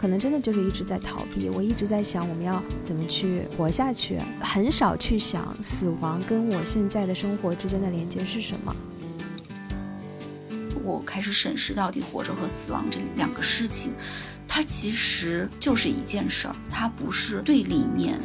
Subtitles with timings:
[0.00, 1.50] 可能真的就是一直在逃避。
[1.50, 8.74] 我一直在想，我们要怎么去活下去，很少去想死亡跟我现在的生活之间的连接是什么。
[10.82, 13.92] 我开始审视到底活着和死亡这两个事情，
[14.48, 18.18] 它其实就是一件事儿，它不是对立面。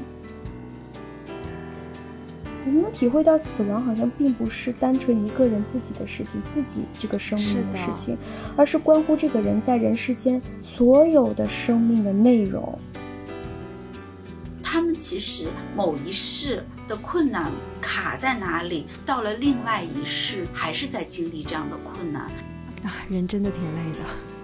[2.65, 8.17] 我们能体会到死亡好像并不是单纯一个人自己的事情，自己这个生命的事情，
[8.57, 12.77] 而是关乎这个人在人世间所有的生命的内容。
[14.63, 22.23] 他们其实某一世的困难卡在哪里，到了另外一世还是在经历这样的困难。
[22.83, 24.34] 啊，人真的挺累的。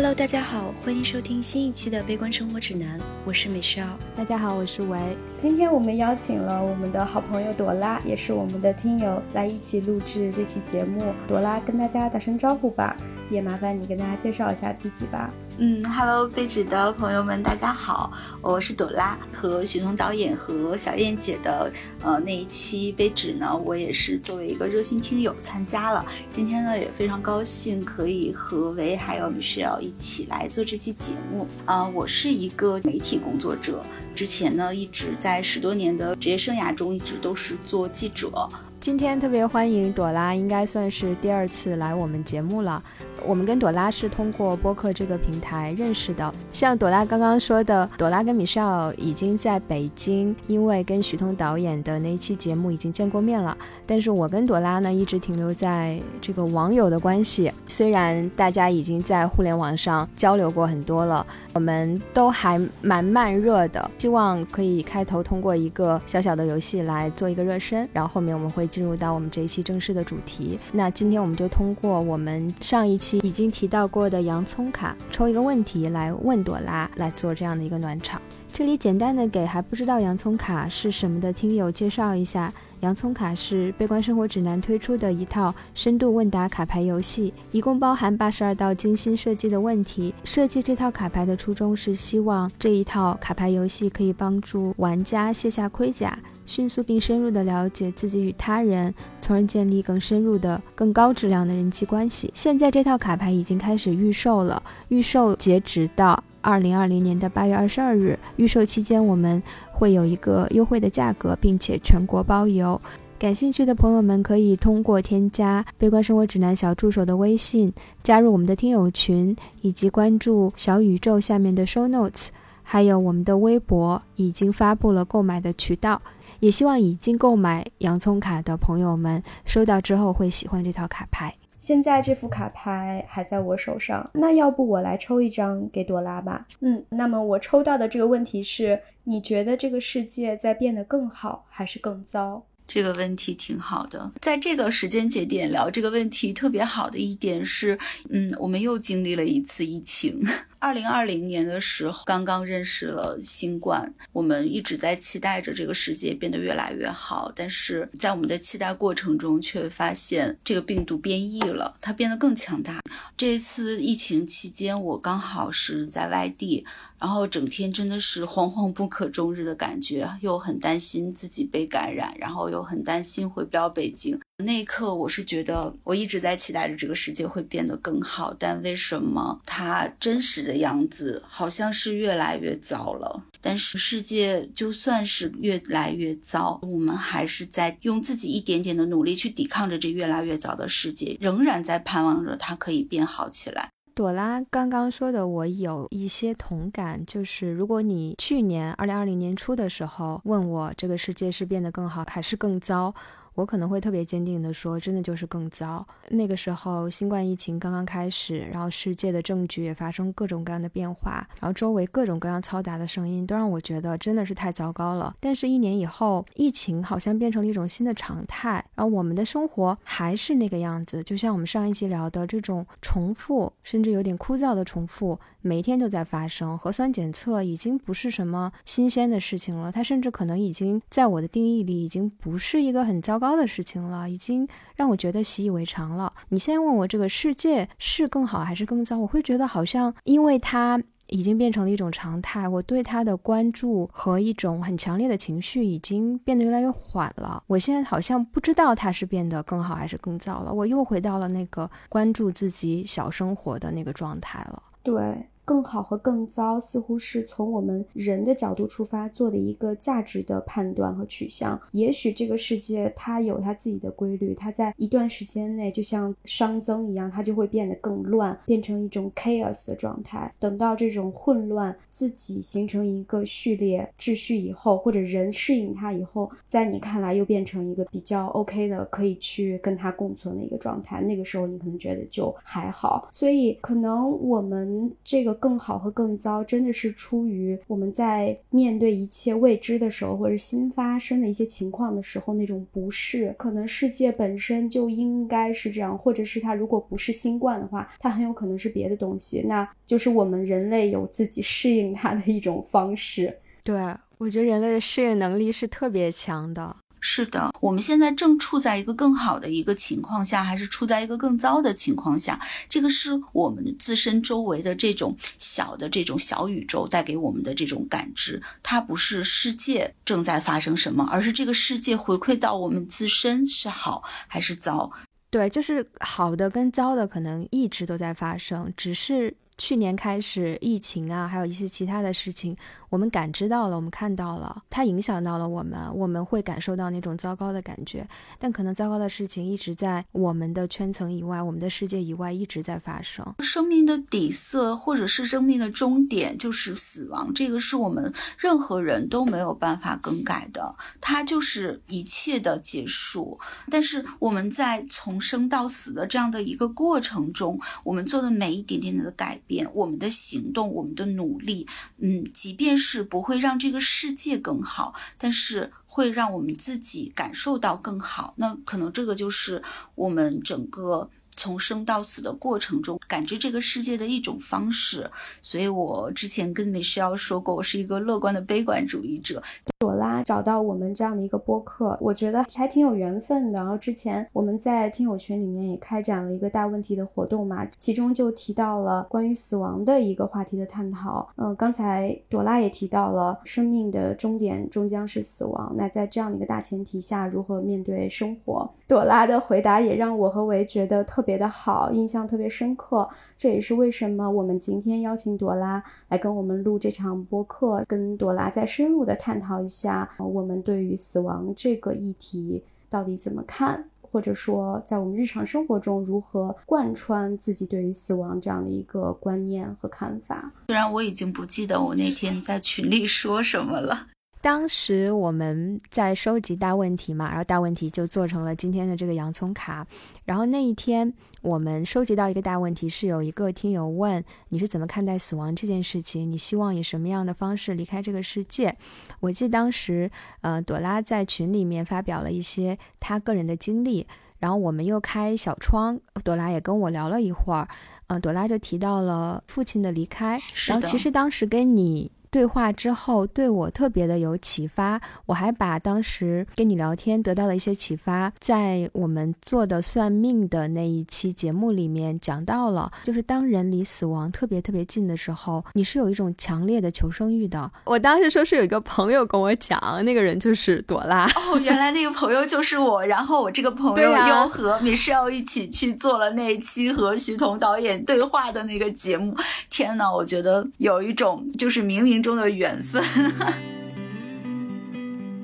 [0.00, 3.82] Hello，大家好，欢迎收听新一期的《悲观生活指南》，我是美少。
[4.16, 4.98] 大家好，我是维。
[5.38, 11.12] 今天我们邀请了我们的好朋友朵拉，也是我们的听友，来一起录制这期节目。
[11.28, 12.96] 朵拉，跟大家打声招呼吧。
[13.30, 15.30] 也麻烦你跟大家介绍一下自己吧。
[15.58, 19.18] 嗯，Hello，贝纸的朋友们，大家好，我是朵拉。
[19.32, 21.70] 和许彤导演和小燕姐的
[22.02, 26.04] 呃那一期贝纸呢，我也是作为一个热心听友参加了。
[26.30, 31.46] 今天呢，也非常高兴可以和维还有米是要一起来做这期节目。
[31.66, 33.82] 啊，我是一个媒体工作者，
[34.14, 38.48] 之前呢一直在十多年的职业生涯中一直都是做记者。
[38.78, 42.82] 今天特别欢迎朵拉，应该算是第二次来我们节目了。
[43.24, 46.32] 我们跟朵拉是通过播客这个平台认识的。
[46.52, 53.56] 像朵拉刚刚说的，朵拉跟米少已经在北京，因为跟徐彤导演的那一期节目已经见过面了。
[53.90, 57.50] 但是我跟朵拉呢，一直停留在这个网友的关系。
[57.66, 63.90] 虽然大家已经在互联网上交流过很多了，我们都还蛮慢热的。
[63.98, 70.56] 希望可以开头通过一个小小的游戏来做一个热身，然后后面我们会进入到我们这一期正式的主题。
[70.70, 73.18] 那今天我们就通过我们上一期。
[73.24, 78.22] 已经提到过的洋葱卡，抽一个问题来问朵拉来做这样的一个暖场。
[78.52, 90.14] 这里简单的给还不知道洋葱卡是什么的听友介绍一下，洋葱卡是悲观生活指南推出的一套深度问答卡牌游戏，一共包含八十二道精心设计的问题。
[90.24, 96.18] 设计这套卡牌的初衷是希望这一套卡牌游戏可以帮助玩家卸下盔甲。
[96.46, 102.32] 迅速并深入地了解自己与他人，从而建立更深入的、更高质量的人际关系。
[102.34, 108.18] 现在这套卡牌已经开始预售了，预售截止到二零二零年的八月二十二日。
[108.34, 109.40] 预售期间我们
[109.80, 112.78] 会有一个优惠的价格，并且全国包邮。
[113.18, 122.28] 感兴趣的朋友们可以通过添加“悲观生活指南”小助手的微信，加入我们的听友群，以及关注小宇宙下面的 show notes，
[122.62, 126.02] 还有我们的微博已经发布了购买的渠道。
[126.40, 131.34] 也希望已经购买洋葱卡的朋友们收到之后会喜欢这套卡牌。
[131.60, 136.46] 现在这副卡牌还在我手上，那要不我来抽一张给朵拉吧？
[136.60, 142.42] 嗯，那么我抽到的这个问题是：你觉得这个世界在变得更好还是更糟？
[142.66, 147.78] 这个问题挺好的，在这个时间节点聊这个问题特别好的一点是，
[148.08, 150.24] 嗯，我们又经历了一次疫情。
[150.60, 162.78] 二零二零年的时候，刚刚认识了新冠，我们一直在期待着这个世界变得越来越好，但是在我们的期待过程中，却发现这个病毒变异了，它变得更强大。
[163.16, 166.66] 这一次疫情期间，我刚好是在外地，
[166.98, 174.20] 然后整天真的是惶惶不可终日的感觉，又很担心自己被感染，然后又很担心回不了北京。
[174.40, 183.24] 那一刻，我是觉得我一直在期待着这个世界会变得更好，但为什么它真实的样子好像是越来越糟了？
[183.40, 193.70] 但是世界就算是越来越糟，我们还是在用自己一点点的努力去抵抗着这越来越糟的世界，仍然在盼望着它可以变好起来。
[193.94, 202.94] 朵拉刚刚说的，我有一些同感，就是如果你去年二零二零年初的时候问我这个世界是变得更好还是更糟？
[203.34, 205.86] 我可能会特别坚定地说，真的就是更糟。
[206.08, 215.14] 那个时候，新冠疫情刚刚开始，然后世界的政局也发生各种各样的变化，然后周围各种各样嘈杂的声音，都让我觉得真的是太糟糕了。
[215.20, 225.18] 但是，一年以后，疫情好像变成了一种新的常态，然后我们的生活还是那个样子，就像我们上一期聊的这种重复，甚至有点枯燥的重复。
[225.42, 234.46] 每一天都在发生，核酸检测已经不是什么新鲜的事情了，它甚至可能已经在我的定义里已经不是一个很糟糕的事情了，已经
[234.76, 236.12] 让我觉得习以为常了。
[236.28, 240.82] 你现在问我这个世界是更好还是更糟，我会觉得好像因为它。
[241.12, 247.42] 已经变成了一种常态，我对它的关注和一种很强烈的情绪已经变得越来越缓了。
[247.48, 254.62] 我现在好像不知道它是变得更好还是更糟了，我又回到了那个关注自己小生活的那个状态了。
[254.84, 255.26] 对。
[255.50, 261.60] 更好和更糟，似乎是从我们人的角度出发做的一个价值的判断和取向。
[261.72, 270.32] 也许这个世界它有它自己的规律，它在一段时间内就像熵增一样，它就会变得更乱，变成一种 chaos 的状态。
[270.38, 281.00] 等到这种混乱自己形成一个序列秩序以后，或者人适应它以后，在你看来又变成一个比较 OK 的，可以去跟它共存的一个状态。
[281.00, 283.08] 那个时候你可能觉得就还好。
[283.10, 285.39] 所以可能我们这个。
[285.40, 293.34] 更好和更糟，真的是出于我们在面对一切未知的时候，或者新发生的一些情况的时候那种不适。
[293.38, 299.40] 可能世界本身就应该是这样，或者是它如果不是新冠的话，它很有可能是别的东西。
[299.40, 303.34] 那就是我们人类有自己适应它的一种方式。
[303.64, 303.80] 对
[304.18, 306.76] 我觉得人类的适应能力是特别强的。
[307.00, 312.38] 是的，我们现在正处在一个更好的一个情况下，还是处在一个更糟的情况下？
[312.68, 318.42] 这个是我们自身周围的这种小的这种小宇宙带给我们的这种感知。
[318.62, 324.90] 它不是世界正在发生什么，而是这个世界回馈到我们自身是好还是糟？
[325.30, 332.56] 对，就是好的跟糟的可能一直都在发生，只是去年开始疫情啊，还有一些其他的事情。
[332.88, 338.04] 我们感知到了，我们看到了，它影响到了我们，我们会感受到那种糟糕的感觉。
[338.38, 343.24] 但可能糟糕的事情一直在我们的圈层以外，我们的世界以外一直在发生。
[343.40, 347.32] 生命的底色，或者是生命的终点，就是死亡。
[347.32, 353.38] 这个是我们任何人都没有办法更改的，它就是一切的结束。
[353.70, 359.40] 但是我们在从生到死的这样的一个过程中，我们做的每一点点的改，
[359.74, 361.66] 我们的行动，我们的努力，
[361.98, 362.70] 嗯，即便。
[362.82, 368.32] 是不会让这个世界更好，但是会让我们自己感受到更好。
[368.38, 369.62] 那可能这个就是
[369.96, 375.10] 我们整个从生到死的过程中感知这个世界的一种方式。
[375.40, 379.42] 所以我之前跟美诗要说过，我是一个乐观的悲观主义者。
[379.78, 383.58] 朵拉找到我们这样的一个播客，我觉得还挺有缘分的。
[383.58, 391.26] 然后之前我们在听友群里面也开展了一个大问题的活动嘛，其中就提到了关于死亡的一个话题的探讨。
[391.36, 395.72] 嗯，刚才朵拉也提到了生命的终点终将是死亡。
[395.74, 398.70] 那在这样的一个大前提下，如何面对生活？
[398.86, 403.08] 朵拉的回答也让我和维觉得特别别的好，印象特别深刻。
[403.38, 409.70] 这也是为什么我们今天邀请朵拉来跟我们录这场播客，跟朵拉再深入的探讨一。
[409.70, 420.52] 下，我们对于死亡这个议题到底怎么看，或者说在我们日常生活中如何贯穿自己对于死亡这样的一个观念和看法？
[420.66, 424.08] 虽然我已经不记得我那天在群里说什么了。
[424.42, 429.86] 当时我们在收集大问题嘛，然后大问题就做成了今天的这个洋葱卡。
[430.24, 436.30] 然后那一天我们收集到一个大问题，是有一个听友问你是怎么看待死亡这件事情？
[436.32, 438.74] 你希望以什么样的方式离开这个世界？
[439.20, 444.06] 我记得当时，呃，朵拉在群里面发表了一些她个人的经历，
[444.38, 447.68] 然后我们又开小窗，朵拉也跟我聊了一会儿，
[448.06, 452.10] 嗯，朵拉就提到了父亲的离开，然后其实当时跟你。
[452.30, 462.88] 对话之后对我特别的有启发，我还把当时跟你聊天得到的一些启发，在我们做的算命的那一期节目里面讲到了。
[463.02, 467.68] 就是当人离死亡特别特别近的时候，你是有一种强烈的求生欲的。
[467.84, 471.24] 我当时说是有一个朋友跟我讲，那个人就是朵拉。
[471.24, 473.04] 哦，原来那个朋友就是我。
[473.04, 479.34] 然后我这个朋友又和米歇尔一起去做了那一期和徐彤导演对话的那个节目。
[479.68, 482.19] 天呐，我觉得有一种就是明明。
[482.22, 483.02] 中的缘分。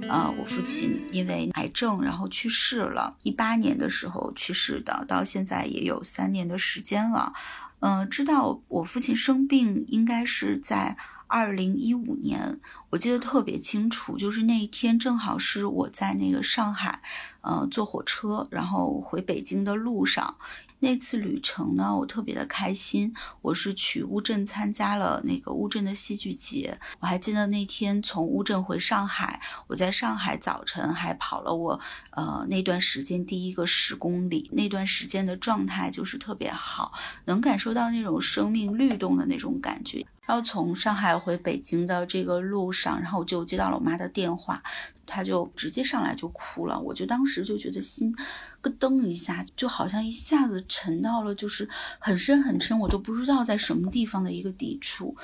[0.09, 7.33] 呃，我父亲因为癌症，然后去世了，一八年的时候去世的，到现在也有三年的时间了。
[7.81, 17.03] 嗯，知道我父亲生病应该是在二零一五年，我记得特别清楚，就是那一天正好是我在那个上海，
[17.41, 20.37] 呃，坐火车然后回北京的路上。
[20.81, 23.15] 那次旅程呢，我特别的开心。
[23.43, 26.79] 我是去乌镇参加了那个乌镇的戏剧节。
[27.01, 31.81] 我还记得那天从乌镇回上海，我在上海早晨还跑了我
[32.11, 34.51] 呃那段时间第一个十公里。
[34.53, 36.93] 那段时间的状态就是特别好，
[37.25, 40.07] 能感受到那种生命律动的那种感觉。
[40.27, 44.63] 然后从上海回北京的这个路上，然后我就接到了我妈的电话，
[45.07, 46.79] 她就直接上来就哭了。
[46.79, 48.13] 我就当时就觉得心
[48.61, 51.69] 咯噔一下，就好像一下子沉到了就是
[52.01, 55.17] 很深很深，我都不知道在什么地方的一个底处。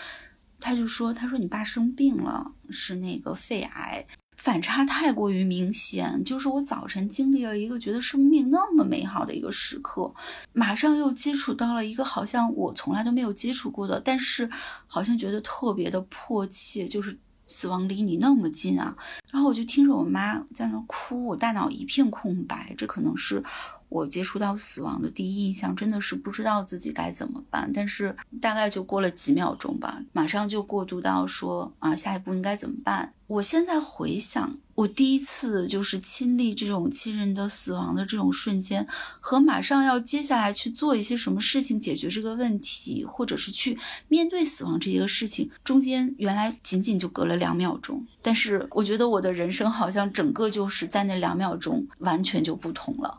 [0.61, 4.07] 他就说：“他说你爸生病了，是那个肺癌。”
[4.43, 10.13] 反差太过于明显，就是我早晨经历了一个觉得生命那么美好的一个时刻，
[10.53, 14.51] 马上又接触到了一个好像我从来都没有接触过的，但是
[14.89, 18.97] 好像觉得特别的迫切，就是死亡离你那么近啊。
[19.31, 23.45] 然后我就听着我妈在那哭，我大脑一片空白，这可能是。
[23.93, 33.13] 我接触到死亡的第一印象真的是不知道自己该怎么办，但是大概就过了几秒钟吧，马上就过渡到说啊，下一步应该怎么办？
[33.27, 38.87] 我现在回想，我第一次就是亲历这种亲人的死亡的这种瞬间，
[39.21, 53.19] 和马上要接下来去做一些什么事情解决这个问题，或者是去面对死亡这一个事情，中间原来仅仅就隔了两秒钟，但是我觉得我的人生好像整个就是在那两秒钟完全就不同了。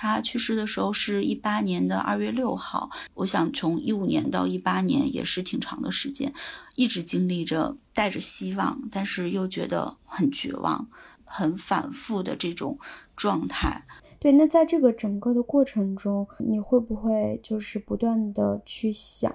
[0.00, 6.32] 他去世的时候是一八年的二月六号，我想从一五年到一八年也是挺长的时间，
[6.76, 10.86] 一直经历着带着希望，但是又觉得很绝望，
[11.24, 12.78] 很反复的这种
[13.16, 13.82] 状态。
[14.20, 19.34] 对，那在这个整个的过程中，你会不会就是不断的去想？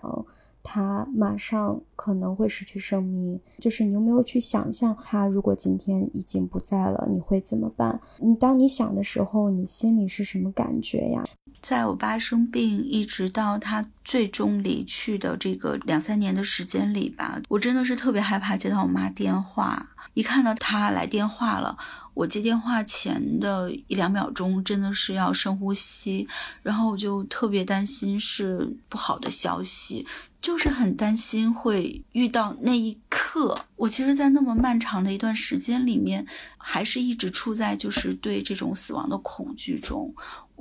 [0.63, 7.99] 他马上可能会失去生命，就是你有没有去想象，他如果今天已经不在了，你会怎么办？
[8.19, 11.23] 你当你想的时候，你心里是什么感觉呀？
[11.63, 19.89] 在我爸生病一直到他最终离去的这个两三年的时间里吧，我真的是特别害怕接到我妈电话。
[20.13, 21.75] 一看到他来电话了，
[22.13, 26.27] 我接电话前的一两秒钟真的是要深呼吸，
[26.61, 30.05] 然后我就特别担心是不好的消息。
[30.41, 33.57] 就是很担心会遇到那一刻。
[33.77, 36.27] 我其实，在那么漫长的一段时间里面，
[36.57, 40.13] 还是一直处在就是对这种死亡的恐惧中。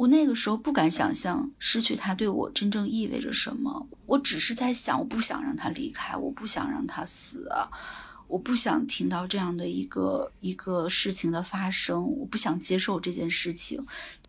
[0.02, 3.86] 我那个时候不敢想象失去他对我真正意味着什么。
[4.06, 7.48] 我只是在想，我不想让他离开，我不想让他死，
[8.26, 13.80] 我不想听到这样的一个一个事情的发生，我不想接受这件事情。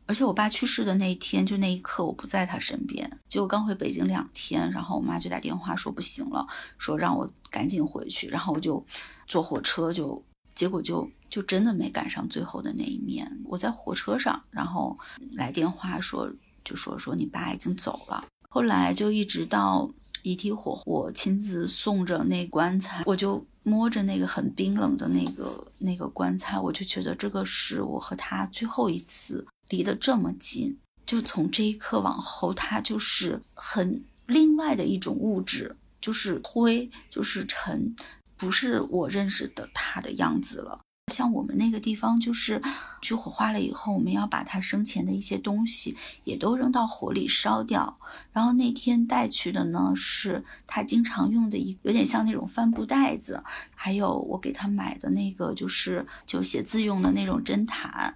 [0.05, 3.09] 而且我爸去世的那一天，就那一刻我不在他身边。
[3.27, 6.45] 结果刚回北京两天，然后我妈就打电话说不行了，
[6.77, 8.27] 说让我赶紧回去。
[8.27, 8.85] 然后我就
[9.25, 10.23] 坐火车，就
[10.55, 13.29] 结果就就真的没赶上最后的那一面。
[13.45, 14.97] 我在火车上，然后
[15.31, 16.31] 来电话说，
[16.63, 18.25] 就说说你爸已经走了。
[18.49, 19.89] 后来就一直到
[20.21, 29.45] 遗体火我亲自送着那棺材，我就摸着那个很冰冷的那个那个棺材，我就觉得这个是我和他最后一次。
[29.69, 37.95] 离得这么近，就从这一刻往后，它就是很另外的一种物质，就是灰，就是尘，
[38.43, 40.81] 不是我认识的他的样子了。
[41.13, 42.61] 像我们那个地方，就是
[43.01, 45.95] 去火化了以后，我们要把他生前的一些东西
[46.25, 47.97] 也都扔到火里烧掉。
[48.33, 53.41] 然后那天带去的呢，是他经常用的一有点像那种帆布袋子，
[53.75, 58.13] 还有我给他买的那个就是就写字用的那种针毯。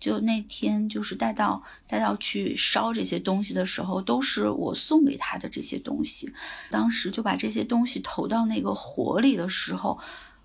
[0.00, 6.32] 就那天，就是带到带到去烧这些东西的时候，都是我送给他的这些东西。
[6.70, 9.98] 当时就把这些东西投到那个火里的时候，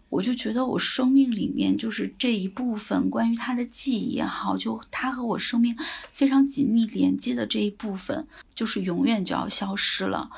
[0.09, 5.77] 我就觉得我生命里面就是这一部分关于他的记忆也好，就他和我生命
[6.11, 10.29] 非常紧密连接的这一部分，就是永远就要消失了。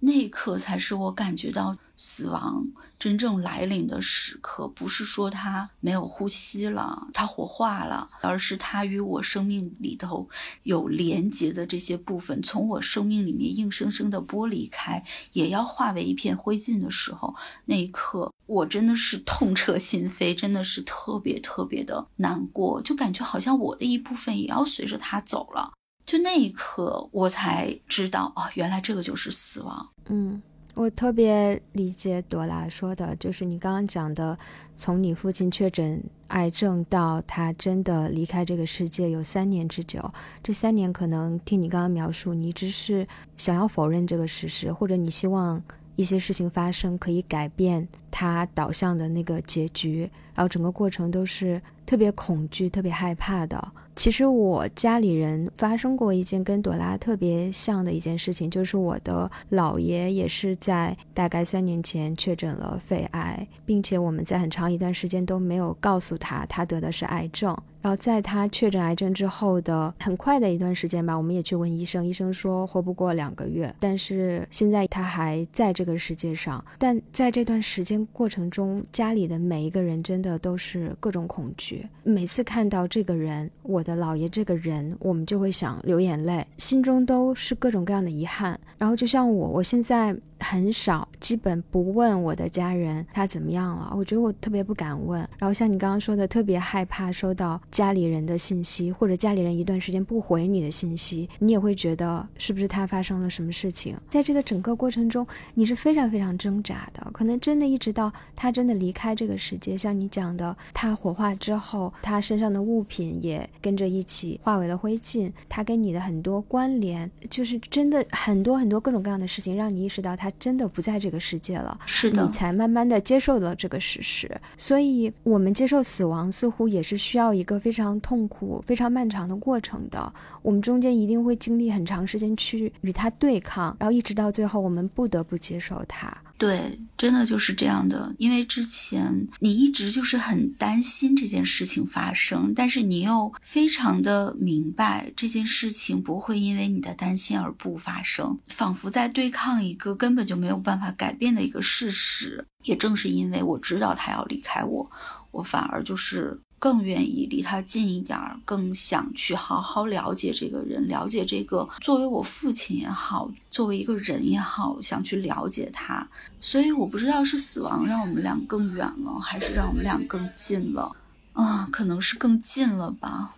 [0.00, 1.76] 那一刻才是我感觉到。
[1.96, 2.66] 死亡
[2.98, 10.28] 真正来临的时刻，不是说他没有呼吸了，他火化了，而是他与我生命里头
[10.62, 17.34] 有连结的这些部分，从我生命里面硬生生的剥离开，也要化为一片灰烬的时候，
[17.64, 25.72] 那一刻，我真的是痛彻心扉，真的是特别特别的难过，就感觉好像我的一部分也要随着他走了。
[26.04, 29.88] 就那一刻，我才知道，哦，原来这个就是死亡。
[30.08, 30.42] 嗯。
[30.76, 34.38] 我特别理解朵拉说的，就是你刚刚讲的，
[34.76, 40.12] 从你父亲确诊癌症到他真的离开这个世界有三年之久。
[40.42, 45.60] 这三年可能听你刚刚描述，你只是想要否认这个事实，或者你希望
[45.96, 53.72] 一些事情发生可以改变他导向的那个结局，然后整个过程都是特别恐惧、特别害怕的。
[53.96, 67.56] 其实我家里人发生过一件跟朵拉特别像的一件事情，就是我的姥爷也是在大概三年前确诊了肺癌，并且我们在很长一段时间都没有告诉他他得的是癌症。
[67.86, 73.72] 然后在他确诊癌症之后的很快的一段时间吧，我们也去问医生，医生说活不过两个月。
[73.78, 81.86] 但是现在他还在这个世界上，但在这段时间过程中，家里的每一个人真的都是各种恐惧。
[82.02, 88.58] 每次看到这个人，我的姥爷这个人，我们就会想流眼泪，心中都是各种各样的遗憾。
[88.78, 90.16] 然后就像我，我现在。
[90.38, 93.90] 很少，基本不问我的家人他怎么样了。
[93.96, 95.18] 我觉得我特别不敢问。
[95.38, 103.94] 然后像你刚刚说的，特别害怕收到家里人的信息，或者家里人一段时间不回你的信息，你也会觉得是不是他发生了什么事情？
[104.08, 107.06] 在这个整个过程中，你是非常非常挣扎的。
[107.12, 115.30] 可能真的一直到他真的离开这个世界，像你讲的，他火化之后，他身上的物品也跟着一起化为了灰烬。
[115.50, 120.32] 他跟你的很多关联，就是真的很多很多各种各样的事情，让你意识到他。
[120.38, 124.30] 真的不在这个世界了，是的，你才慢慢的接受了这个事实。
[124.56, 130.12] 所以，我们接受死亡似乎也是需要一个非常痛苦、非常漫长的过程的。
[130.40, 136.16] 我们中间一定会经历很长时间去与它对抗，然后一直到最后，我们不得不接受它。
[136.38, 138.14] 对，真的就是这样的。
[138.18, 152.46] 因为之前你一直就是很担心这件事情发生，但是你又非常的明白这件事情不会因为你的担心而不发生，仿佛在对抗一个根本就没有办法改变的一个事实。
[152.62, 154.88] 也正是因为我知道他要离开我，
[155.32, 156.38] 我反而就是。
[156.58, 166.08] 更愿意离他近一点儿，更想去好好了解这个人，了解这个作为我父亲也好，作为一个人也好，想去了解他。
[166.40, 170.96] 所以我不知道是死亡让我们俩更远了，还是让我们俩更近了
[171.34, 171.68] 啊？
[171.70, 173.35] 可能是更近了吧。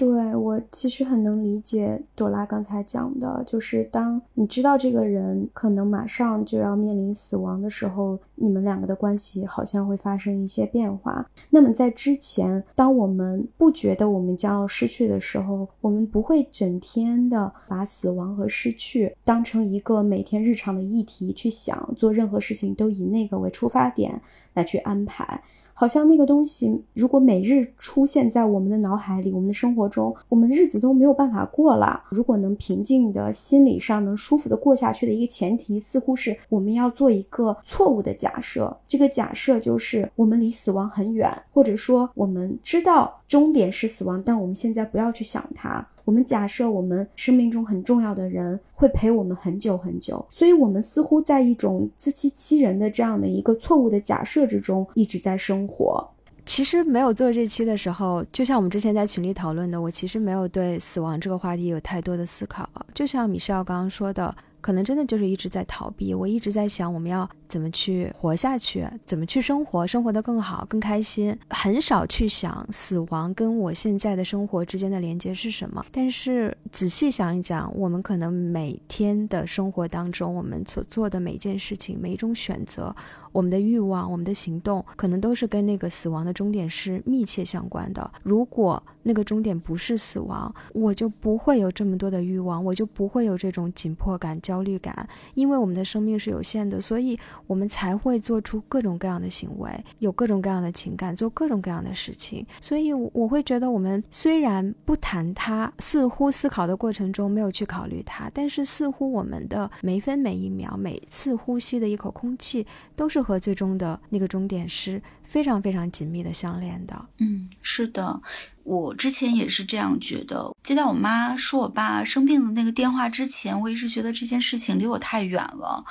[0.00, 11.28] 对我其实很能理解朵拉刚才讲的，就是当你知道这个人可能马上就要面临死亡的时候，你们两个的关系好像会发生一些变化。
[11.50, 24.18] 那么在之前，当我们不觉得我们将要失去的时候，我们不会整天的把死亡和失去当成一个每天日常的议题去想，做任何事情都以那个为出发点
[24.54, 25.42] 来去安排。
[25.80, 32.04] 好像那个东西，如果每日出现在我们的脑海里，我们的生活中，我们日子都没有办法过了。
[32.10, 38.76] 如果能平静的心理上能舒服的过下去的一个前提，似乎是我们要做一个错误的假设。
[38.86, 45.88] 这个假设就是我们离死亡很远，或者说我们知道终点是死亡，但我们现在不要去想它。
[46.10, 56.04] 我们假设我们生命中很重要的人会陪我们很久很久，所以我们似乎在一种自欺欺人的这样的一个错误的假设之中一直在生活。
[56.44, 62.68] 其实没有做这期的时候，就像我们之前在群里讨论的，我其实没有对死亡这个话题有太多的思考。
[62.92, 64.34] 就像米歇尔刚刚说的。
[64.62, 66.12] 可能真的就是一直在逃避。
[66.12, 71.36] 我一直在想，我们要怎么去活下去，怎么去生活，生活得更好、更开心。
[71.48, 75.84] 很少去想死亡跟我现在的生活之间的连接是什么。
[75.90, 82.94] 但是仔细想一想，我们可能每天的生活当中，我们所做的每一件事情、每一种选择。
[83.32, 88.10] 我们的欲望，我们的行动，可能都是跟那个死亡的终点是密切相关的。
[88.24, 95.08] 如果那个终点不是死亡，我就不会有这么多的欲望，我就不会有这种紧迫感、焦虑感。
[95.34, 102.44] 因为我们的生命是有限的，所以我们才会做出各种各样的行为，有各种各样的情感，做各种各样的事情。
[102.60, 113.20] 所以我会觉得，我们虽然不谈它，似乎思考的过程中没有去考虑它，但是似乎我们的每分每一秒、每次呼吸的一口空气，都是。
[113.20, 117.06] 和最终的那个终点是非常非常紧密的相连的。
[117.18, 118.18] 嗯，是的，
[118.64, 120.50] 我之前也是这样觉得。
[120.62, 125.84] 接到我妈说我爸生病的那个电话之前，我一直觉得这件事情离我太远了。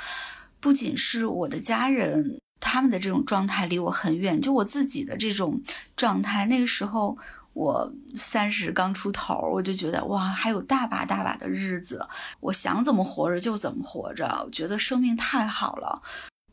[0.60, 5.62] 不仅是我的家人，他们的这种状态离我很远，就我自己的这种
[5.96, 6.46] 状态。
[6.46, 7.18] 那个时候
[7.54, 12.06] 我三十刚出头，我就觉得哇，还有大把大把的日子，
[12.40, 14.44] 我想怎么活着就怎么活着。
[14.46, 16.02] 我觉得生命太好了。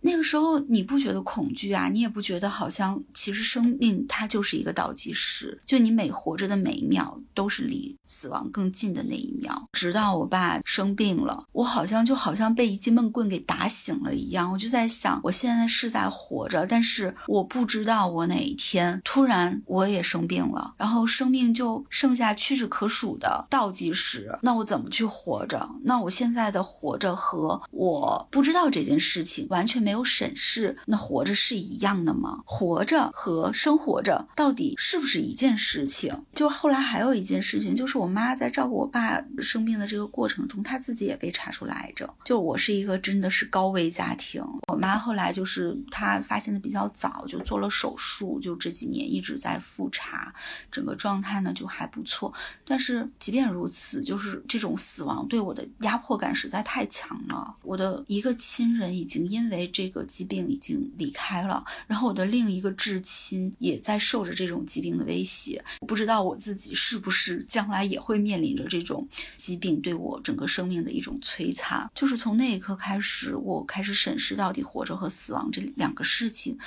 [0.06, 1.88] 那个时候你不觉得恐惧啊？
[1.88, 9.68] 你也不觉得好像其实生命它就是一个倒计时，就你每活着的每一秒都是离死亡更近的那一秒。
[9.72, 14.52] 直到我爸生病了，我好像就好像被一记闷棍给打醒了一样。
[14.52, 24.38] 我就在想，我现在是在活着，但是我不知道我哪一天突然我也生病了，然后生命就剩下屈指可数的倒计时。
[24.42, 25.68] 那我怎么去活着？
[25.82, 30.06] 那我现在的活着和我不知道这件事情完全没有有。
[30.06, 32.40] 审视，那活着是一样的吗？
[32.46, 36.24] 活着和生活着到底是不是一件事情？
[36.32, 42.08] 就后来还有一件事情，就是我妈在照顾我爸生病的这个过程中，她自己也被查出了癌症。
[42.24, 50.32] 就我是一个真的是高危家庭，我妈后来就是她发现的比较早，就做了手术，就这几年一直在复查，
[50.70, 52.32] 整个状态呢就还不错。
[52.64, 57.56] 但是即便如此，就是这种死亡对我的压迫感实在太强了。
[57.62, 65.64] 我的一个亲人已经因为这这个疾病已经离开了，然后我的另一个至亲也在受着这种疾病的威胁。
[65.80, 71.88] 我不知道我自己是不是将来也会面临着这种疾病对我整个生命的一种摧残。
[71.94, 76.58] 就是从那一刻开始，我开始审视到底活着和死亡这两个事情，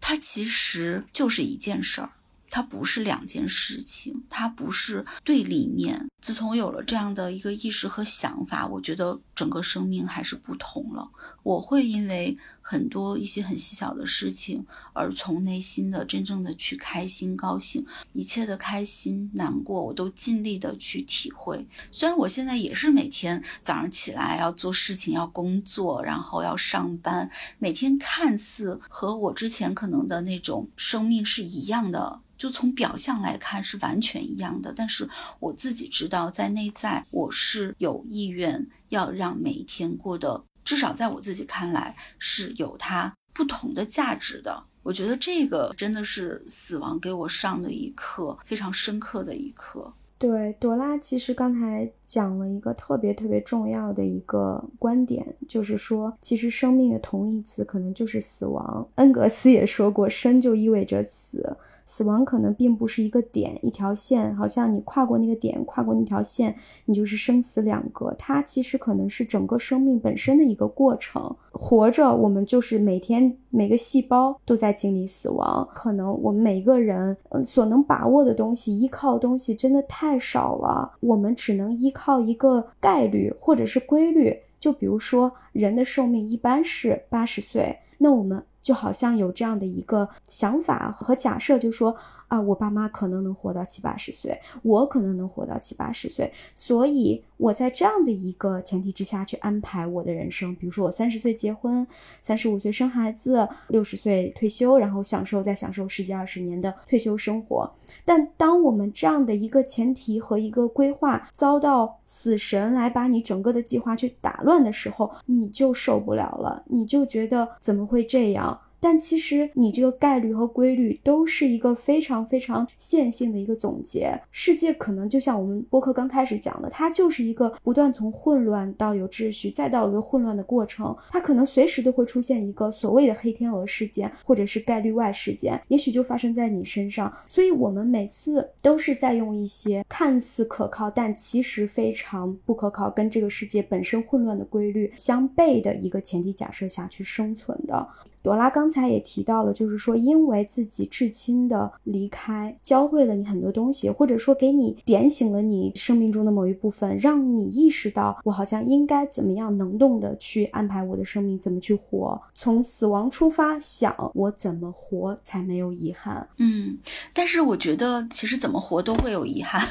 [0.00, 2.12] 它其实就是一件事儿。
[2.50, 6.08] 它不是两件事情，它不是对立面。
[6.22, 11.10] 自从有了这样的一个意识和想法，我觉得整个生命还是不同了。
[11.42, 12.38] 我会因为
[12.70, 21.66] 很多一些很细小的事情而从内心的真正的去开心、高兴，一切的开心、难过，我都尽力的去体会。
[21.90, 32.20] 虽然我现在也是每天早上起来要做事情、要工作，然后要上班，每天看似和我之前可能的那种生命是一样的。
[32.36, 35.08] 就从表象来看是完全一样的，但是
[35.40, 44.62] 我自己知道，在内在我是有意愿要让每一天过得，至少在我自己看来是有它不同的价值的。
[44.82, 49.90] 我觉得这个真的是死亡给我上的一课，非常深刻的一课。
[50.18, 58.86] 对，朵拉其实刚才讲了一个特别特别重要的一个观点，就是说，其实生命的同义词可能就是死亡。
[58.96, 61.56] 恩格斯也说过，生就意味着死。
[61.90, 68.14] 死亡可能并不是一个点、一条线，好像你跨过那个点、跨过那条线，你就是生死两隔。
[68.18, 71.34] 它其实可能是整个生命本身的一个过程。
[71.50, 75.66] 活着，我们就是每天每个细胞都在经历死亡。
[75.74, 84.36] 可能我们每一个人，嗯，所能把握的东西、依靠东西真的太少了，我们只能依靠一个概率或者是规律。
[84.60, 88.44] 就比如说，人的寿命一般是八十岁，那我们。
[88.68, 91.96] 就好像有这样的一个想法和假设，就说。
[92.28, 100.54] 啊，我爸妈可能能活到七八十岁，我可能能活到七八十岁，所以我在这样的一个前提之下去安排我的人生。
[100.54, 101.86] 比如说，我三十岁结婚，
[102.20, 107.70] 三十五岁生孩子，六十岁退休，然后享受再享受十几二十年的退休生活。
[108.04, 118.60] 但当我们这样的一个前提和一个规划遭到死神来把你整个的计划去打乱的时候，你就受不了了，你就觉得怎么会这样？
[118.80, 124.18] 但其实你这个概率和规律都是一个非常非常线性的一个总结。
[124.30, 130.96] 世界可能就像我们播客刚开始讲的，它就是一个不断从混乱到有秩序，再到一个混乱的过程。
[131.10, 137.12] 它可能随时都会出现一个所谓的黑天鹅事件，或者是概率外事件，也许就发生在你身上。
[137.26, 147.86] 所以，我们每次都是在用一些看似可靠，但其实非常不可靠，跟这个世界本身混乱的规律相悖的一个前提假设下去生存的。
[148.28, 166.28] 朵拉刚才也提到了，就是说，因为自己至亲的离开，教会了你很多东西，或者说给你点醒了你生命中的某一部分，让你意识到，我好像应该怎么样能动的去安排我的生命，怎么去活，从死亡出发想我怎么活才没有遗憾。
[166.36, 166.76] 嗯，
[167.14, 169.66] 但是我觉得其实怎么活都会有遗憾。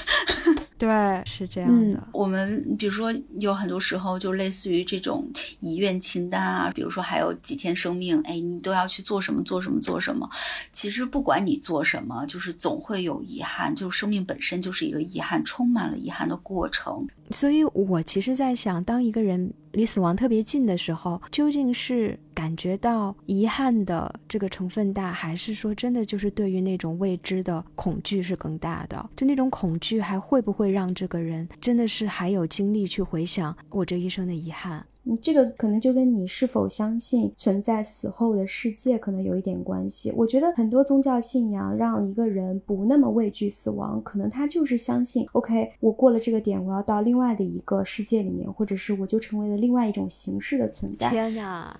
[0.77, 0.87] 对，
[1.25, 2.07] 是这样的。
[2.11, 5.27] 我们比如说有很多时候就类似于这种
[5.59, 10.29] 遗愿清单啊，比如说还有几天生命，哎，你都要去做什么做什么做什么。
[10.71, 17.07] 其实不管你做什么，就是总会有遗憾，就生命本身就是一个遗憾，充满了遗憾的过程。
[17.31, 29.07] 所以我其实，在想，当一个人离死亡特别近的时候，究竟是感觉到遗憾的这个成分大，还是说真的就是对于那种未知的恐惧是更大的？
[29.15, 34.83] 就那种恐惧，还会不会让这个人真的是还有精力去回想我这一生的遗憾？
[35.15, 40.11] 这个可能就跟你是否相信存在死后的世界可能有一点关系。
[40.15, 51.09] 我觉得很多宗教信仰让一个人不那么畏惧死亡，可能他就是相信，OK，我过了这个点，我要到另外的一个世界里面，或者是我就成为了另外一种形式的存在。
[51.09, 51.79] 天哪，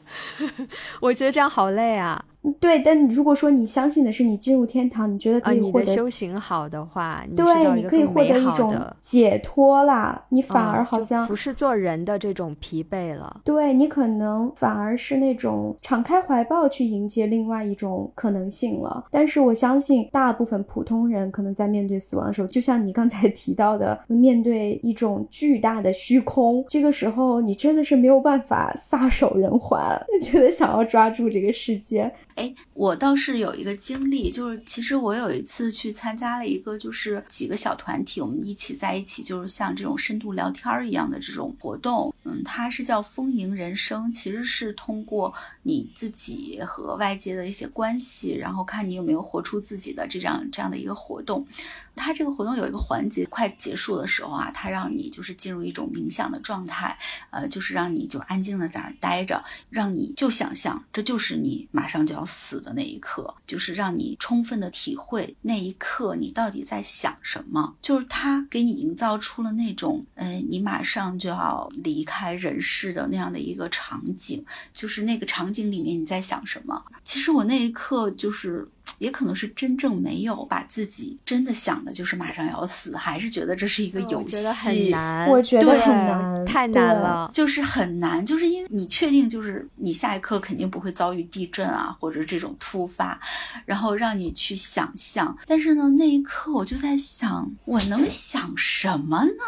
[1.02, 2.24] 我觉得这样好累啊。
[2.54, 10.24] 对，但如果说你相信的是你进入天堂，你觉得可以获得修行好的话，对，你可以获得一种解脱啦。
[10.30, 13.42] 你反而好像不是做人的这种疲惫了。
[13.44, 19.06] 对你可能反而是那种敞开怀抱去迎接另外一种可能性了。
[19.12, 29.80] 但是我相信大部分普通人可能在面对死亡的时候，就像你刚才 提到的，面对一种巨大的虚空，这个时候你真的是没有办法撒手人寰，
[30.22, 32.12] 觉得想要抓住这个世界。
[32.38, 42.14] 哎，我倒是有一个经历，就是其实我有一次去参加了一个，就是几个小团体，我们一起在一起，就是像这种深度聊天一样的这种活动。
[42.26, 51.48] 嗯，它是叫丰盈人生，其实是通过你自己和外界的一些关系，然后看你有没有活出自己的这样这样的一个活动。
[51.96, 56.96] 它这个活动有一个环节快结束的时候啊，它让你就是进入一种冥想的状态，
[57.32, 62.27] 呃，就是让你就安静的在那儿待着，让你就想象这就是你马上就要。
[62.28, 67.76] 死的那一刻，就是让你充分的体会那一刻你到底在想什么。
[67.82, 74.46] 就是他给你营造出了那种，嗯，你马上就要离开人世的那样的一个场景。
[74.74, 76.84] 就是那个场景里面你在想什么？
[77.04, 78.68] 其实我那一刻就是。
[79.00, 93.20] 也可能是真正没有把自己真的想的，就是马上要死，还是觉得这是一个游戏，觉得很难，我觉得很难，太难了，就是很难，就是因为你确定就是你下一刻肯定不会遭遇地震啊，或者这种突发，
[93.66, 99.44] 然后让你去想象，但是呢，那一刻我就在想，我能想什么呢？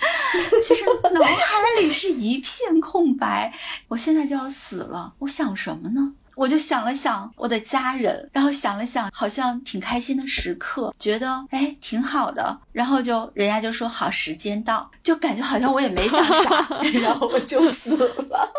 [0.62, 3.52] 其实脑海里是一片空白，
[3.88, 6.14] 我现在就要死了，我想什么呢？
[6.40, 16.66] 我就想了想我的家人，然后想了想，好像挺开心的时刻，觉得哎挺好的，然后就人家就说好，时间到，就感觉好像我也没想啥，
[17.02, 18.52] 然后我就死了。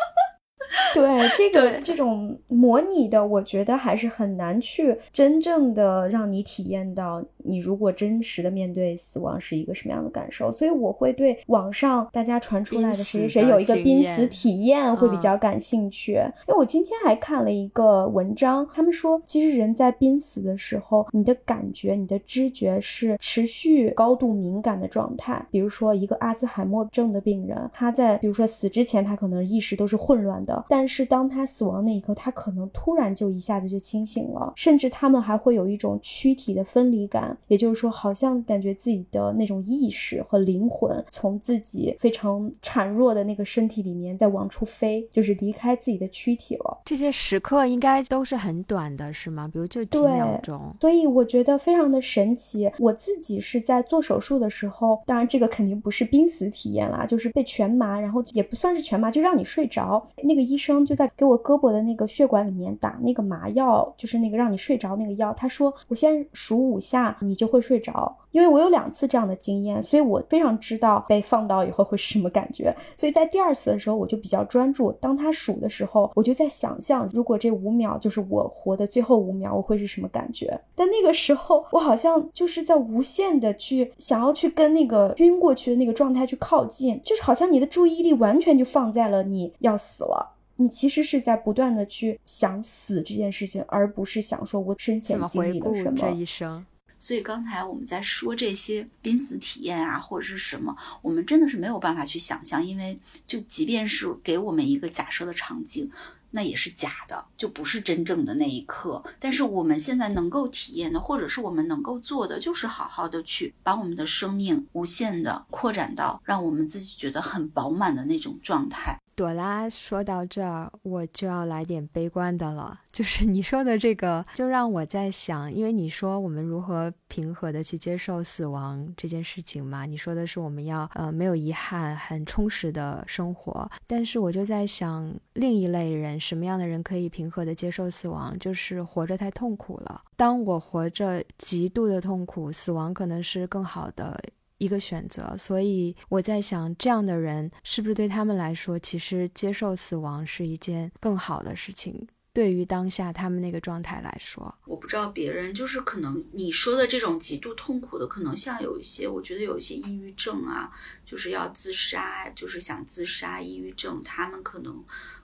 [0.93, 10.51] 对这个这种模拟的，我觉得还是很难去真正的让你体验到，你如果真实的面对死亡是一个什么样的感受。
[10.51, 16.13] 所以我会对网上大家传出来的谁谁谁有一个濒死体验会比较感兴趣。
[16.47, 25.45] 因为我今天还看了一个文章，他们说其实人在濒死的时候，你的感觉、你的知觉是持续高度敏感的状态。
[25.51, 30.61] 比如说一个阿兹海默症的病人，他在比如说死之前，他可能意识都是混乱的。
[30.69, 46.82] 但是当他死亡那一刻，他可能突然就一下子就清醒了，甚至他们还会有一种躯体的分离感，也就是说，好像感觉自己的那种意识和灵魂从自己非常孱弱的那个身体里面在往出飞，就是离开自己的躯体了。
[46.86, 49.50] 这些时刻应该都是很短的，是吗？
[49.52, 50.76] 比如就几秒钟。
[50.82, 52.69] 所以我觉得非常的神奇。
[52.78, 60.06] 我自己是在做手术的时候，当然这个肯定不是濒死体验啦，就是被全麻，然后也不算是全麻，就让你睡着。
[60.21, 60.50] 那个。
[60.51, 65.33] 医生就在给我胳膊的那个血管里面打那个麻药，就是那个让你睡着那个药。
[65.33, 72.73] 他说：“我先数五下，你就会睡着。”因为我有两次这样的经验，所以我非常知道被放倒以后会是什么感觉。
[72.95, 74.91] 所以在第二次的时候，我就比较专注。
[74.93, 80.57] 当他数的时候，我就在想象，如果这五秒就是我活的最后五秒，我会是什么感觉？
[80.75, 90.37] 但那个时候，我好像就是在无限的去想要去跟那个晕过去的那个状态去靠近，就是好像你的注意力完全就放在了你要死了。
[90.55, 95.97] 你其实是在不断的去想死这件事情，而不是想说我生前经历了什么。
[95.97, 96.65] 这一生。
[96.99, 105.89] 所以刚才我们在说这些濒死体验啊，或者是什么，我们真的是没有办法去想象，因为就即便是给我们一个假设的场景，
[106.29, 109.03] 那也是假的，就不是真正的那一刻。
[109.17, 118.95] 但是我们现在能够体验的，或者是我们能够做的，就是好好的去把我们的生命无限的扩展到让我们自己觉得很饱满的那种状态。
[119.21, 122.79] 朵拉说到这儿，我就要来点悲观的了。
[122.91, 129.86] 就是你说的这个，就让我在想，因为你说我们如何平和的去接受死亡这件事情嘛？
[129.86, 133.69] 你说的是我们要呃没有遗憾，很充实的生活。
[133.86, 138.36] 但是我就在想，另一类人，什么样的人可以平和的接受死亡？
[138.39, 140.01] 就是活着太痛苦了。
[140.17, 144.19] 当我活着极度的痛苦，死亡可能是更好的。
[144.62, 152.08] 一个选择，所以我在想，这样的人是不是对他们来说，其实接受死亡是一件更好的事情？
[152.32, 160.71] 对于当下他们那个状态来说，我不知道别人，就是可能你说的这种极度痛苦的，可能像有一些，我觉得有一些抑郁症啊，
[161.04, 164.82] 就是要自杀，就是想自杀，抑郁症，他们可能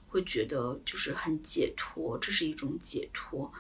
[0.07, 3.53] 会觉得就是很解脱，这是一种解脱。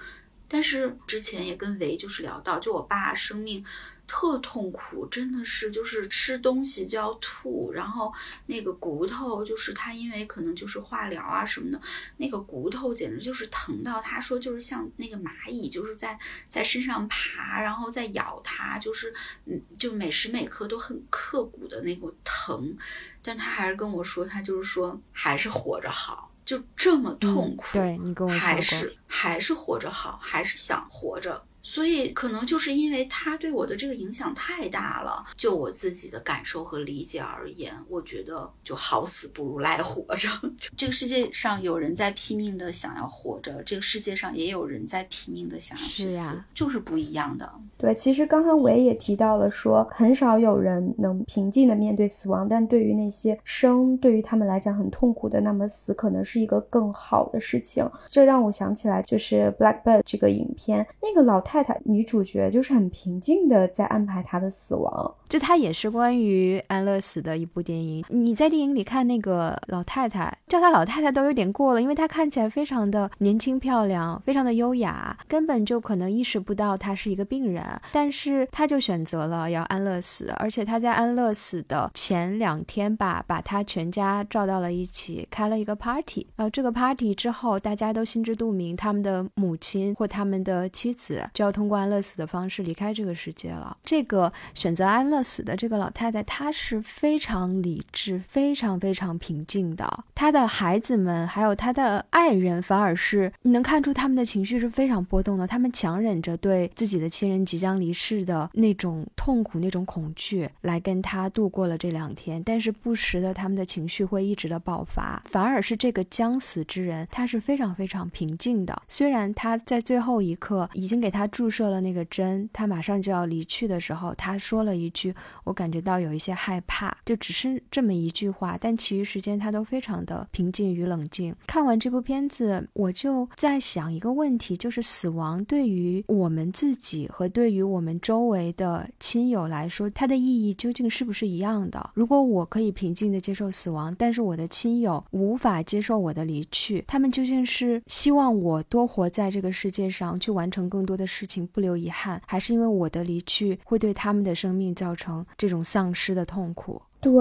[0.49, 3.63] 但是之前也跟维就是聊到，就我爸生命。
[4.07, 8.11] 特痛苦，真的是就是吃东西就要吐，然后
[8.45, 11.81] 那个骨头就是他因为可能就是化疗啊什么的，
[12.15, 16.17] 那个骨头简直就是疼到他说就是像那个蚂蚁就是在
[16.47, 19.13] 在身上爬，然后再咬他，就是
[19.45, 22.75] 嗯就每时每刻都很刻骨的那个疼，
[23.21, 26.31] 但他还是跟我说，他就是说还是活着好。
[26.45, 31.45] 就这么痛苦，对你跟我说还是还是活着好，还是想活着。
[31.67, 40.29] 所以可能就是因为他对我的这个影响太大了，就我自己的感受和理解而言，我觉得就好死不如赖活着。
[40.77, 47.53] 这个世界上有人在拼命的想要活着，这个世界上也有人在拼命的想要去死，就是不一样的。
[47.77, 57.89] 对，其实刚刚我也提到了，说很少有人能平静的面对死亡，但对于那些生，对于他们来讲很痛苦的，那么死可能是一个更好的事情。
[58.09, 61.37] 这让我想起来，就是《Blackbird》这个影片，那个老。
[61.47, 68.03] 太太女主角就是很平静的在安排她的死亡，就她也是关于安乐死的一部电影。
[68.09, 86.27] 你在电影里看那个老太太，叫她老太太都有点过了，因为她看起来非常的年轻漂亮，非常的优雅，根本就可能意识不到她是一个病人，但是她就选择了要安乐死，而且她在安乐死的前两天吧，把她全家召到了一起，开了一个 party。
[86.35, 91.47] 呃，这个 party 之后，大家都心知肚明，他们的母亲或他们的妻子就。
[91.47, 93.77] 要通过安乐死的方式离开这个世界了。
[93.85, 100.03] 这个选择安乐死的这个老太太，她是非常理智、非常非常平静的。
[100.13, 105.47] 她的孩子们还有她的爱人，反而是你能看出他们的情绪是非常波动的。
[105.47, 112.43] 他们强忍着对自己的亲人即将离世的那种痛苦、那种恐惧，来跟他度过了这两天。
[112.43, 115.21] 但是不时的，他们的情绪会一直的爆发。
[115.25, 118.81] 反而是这个将死之人，他是非常非常平静的。
[118.87, 121.25] 虽然他在最后一刻已经给他。
[121.37, 131.35] 注射了那个针，他马上就要离去的时候，他说了一句：“我感觉到有一些害怕。”就只是这么一句话，但其余时间他都非常的平静与冷静。
[131.45, 141.91] 看完这部片子，我就在想一个问题，就是死亡对于我们自己和对对于我们周围的亲友来说，它的意义究竟是不是一样的？
[141.93, 151.25] 如果我可以平静的接受死亡，但是我的亲友无法接受我的离去，他们究竟是希望我多活在这个世界上，去完成更多的事？
[151.25, 156.81] 情不留遗憾，还是因为我的离去会对他们的生命造成这种丧失的痛苦？
[156.99, 157.15] 对。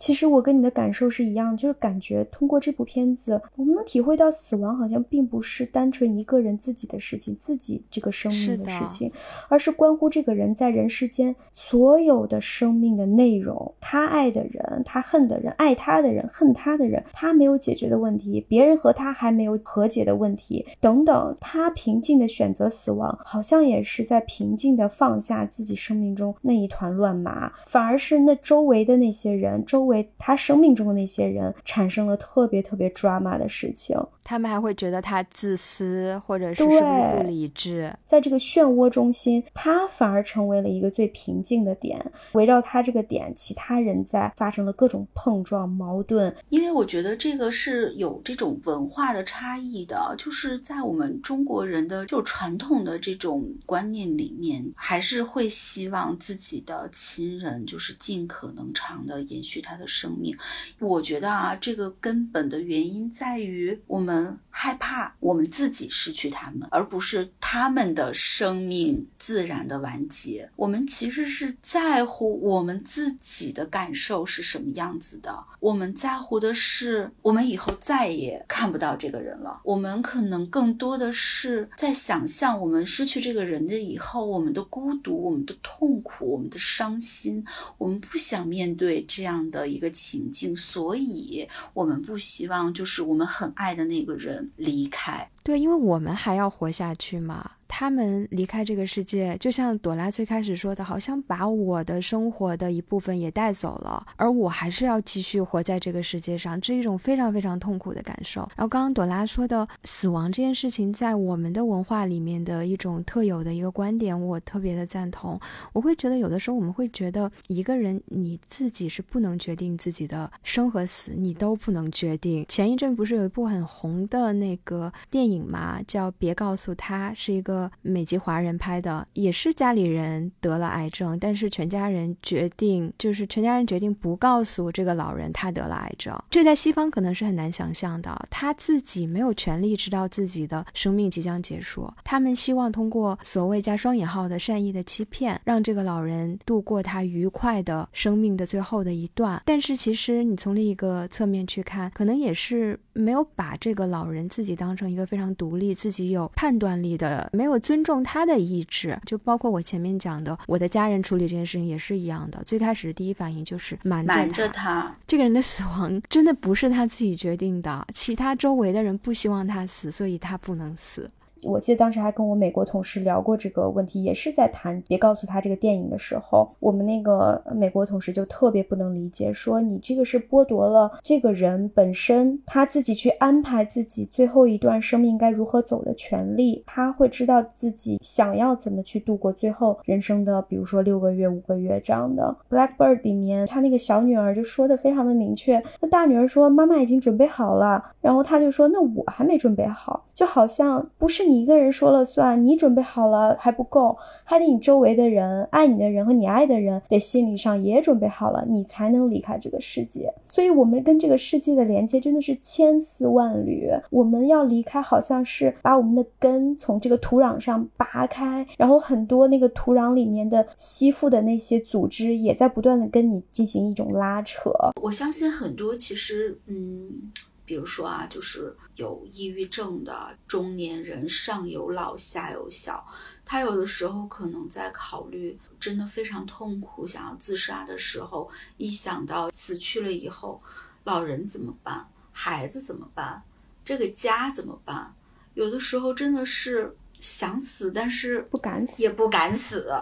[0.00, 9.12] 其实我跟你的感受是一样，就是感觉通过这部片子，我们能体会到死亡好像并不是单纯一个人自己的事情，自己这个生命的事情，
[9.50, 13.74] 而是关乎这个人在人世间所有的生命的内容。
[13.78, 29.89] 他爱的人，他恨的人，爱他的人，恨他的人，他没有解决的问题，别人和他还没有和解的问题等等，他平静的选择死亡，好像也是在平静的放下自己生命中那一团乱麻，反而是那周围的那些人周。
[29.90, 33.98] 为他生命中的那些人产生了特别特别 drama 的事情。
[34.30, 37.92] 他们还会觉得他自私，或者是是不是不理智？
[38.06, 42.00] 在这个漩涡中心，他反而成为了一个最平静的点。
[42.34, 46.32] 围绕他这个点，其他人在发生了各种碰撞、矛盾。
[46.48, 60.32] 因为我觉得这个是有这种文化的差异的，就是在我们中国人的就传统的这种观念里面，还是会希望自己的亲人就是尽可能长的延续他的生命。
[60.78, 64.19] 我觉得啊，这个根本的原因在于我们。
[64.48, 70.50] 害怕我们自己失去他们，而不是他们的生命自然的完结。
[70.56, 75.44] 我们其实是在乎我们自己的感受是什么样子的。
[75.60, 79.60] 我们在乎的是，我们以后再也看不到这个人了。
[79.62, 87.44] 我们可能更多的是在想象，我们失去这个人的以后，我们的孤独、我们的痛苦、我们的伤心。
[87.76, 94.20] 我们不想面对这样的一个情境，所以我们不希望就是我们很爱的那一个。
[94.20, 97.50] 人离开，对，因为我们还要活下去嘛。
[97.72, 108.40] 他们离开这个世界，就像朵拉最开始说的，好像把我的生活的一部分也带走了，而我还是要继续活在这个世界上，这是一种非常非常痛苦的感受。
[108.56, 115.38] 然后刚刚朵拉说的死亡这件事情，在我们的文化里面的一种特有的一个观点，我特别的赞同。
[115.72, 122.44] 我会觉得有的时候我们会觉得一个人你自己是不能决定自己的生和死，你都不能决定。
[122.48, 136.16] 前一阵不是有一部很红的那个电影影嘛，叫《别告诉他》，是一个美籍华人拍的，也是家里人得了癌症，但是全家人决定，就是全家人决定不告诉这个老人他得了癌症。
[136.30, 141.92] 这在西方可能是很难想象的，他自己没有权利知道自己的生命即将结束。
[142.04, 149.42] 他们希望通过所谓加双引号的善意的欺骗，让这个老人度过他愉快的生命的最后的一段。
[149.44, 158.98] 但是其实你从另一个侧面去看，可能也是没有把这个老人自己当成一个非常独立、自己有判断力的，没有尊重他的意志。
[159.04, 162.42] 就包括我前面讲的，我的家人处理这件事情也是一样的。
[162.44, 171.10] 最开始第一反应就是瞒着他，这个人的死亡真的不是他自己决定的，其他周围的人不希望他死，所以他不能死。
[171.44, 192.36] 我记得当时还跟我美国同事聊过这个问题，也是在谈别告诉他这个电影的时候，我们那个美国同事就特别不能理解，说你这个是剥夺了这个人本身他自己去安排自己最后一段生命该如何走的权利，他会知道自己想要怎么去度过最后人生的，比如说六个月、五个月这样的。
[192.50, 201.29] Blackbird 里面他那个小女儿就说的非常的明确，那大女儿说妈妈已经准备好了，然后他就说那我还没准备好，就好像不是。
[201.30, 210.12] 你一个人说了算，你准备好了还不够，还得你周围的人、爱你的人和你爱的人得心理上也准备好了，你才能离开这个世界。
[210.28, 213.70] 所以，我们跟这个世界的连接真的是千丝万缕。
[213.90, 224.50] 我们要离开，好像是把我们的根从这个土壤上拔开，然后很多那个土壤里面的吸附的那些组织也在不断的跟你进行一种拉扯。
[224.82, 227.10] 我相信很多其实，嗯。
[227.50, 232.86] 比如说啊，就是有抑郁症的中年人，上有老下有小，
[233.24, 240.40] 他有的时候可能在考虑，真的非常痛苦，想要自杀的时候，一想到死去了以后，
[240.84, 243.20] 老人怎么办，孩子怎么办，
[243.64, 244.94] 这个家怎么办？
[245.34, 249.74] 有的时候真的是想死，但是不敢死，也不敢死，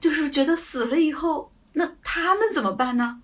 [0.00, 3.20] 就是觉得死了以后，那他们怎么办呢？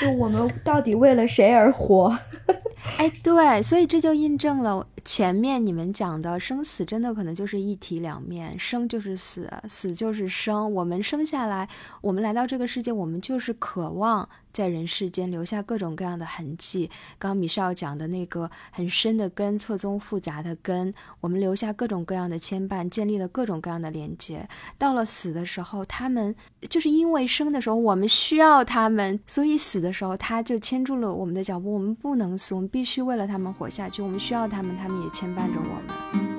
[0.00, 2.16] 就我们到底为了谁而活？
[2.96, 10.72] 哎，对，所以这就印证了前面你们讲的生死真的可能就是一体两面，生就是死，死就是生。
[10.72, 11.68] 我们生下来，
[12.00, 14.28] 我们来到这个世界，我们就是渴望。
[14.52, 16.90] 在人世间留下各种各样的痕迹。
[17.20, 24.48] 刚刚米少讲的那个很深的根，错综复杂的根，我们留下各种各样的牵绊，建立了各种各样的连接。
[24.76, 26.34] 到了死的时候，他们
[26.68, 31.72] 就是因为生的时候我们需要他们，所以死的时候他就牵住了我们的脚步。
[31.72, 34.02] 我们不能死，我们必须为了他们活下去。
[34.02, 36.30] 我们需要他们，他们也牵绊着我们。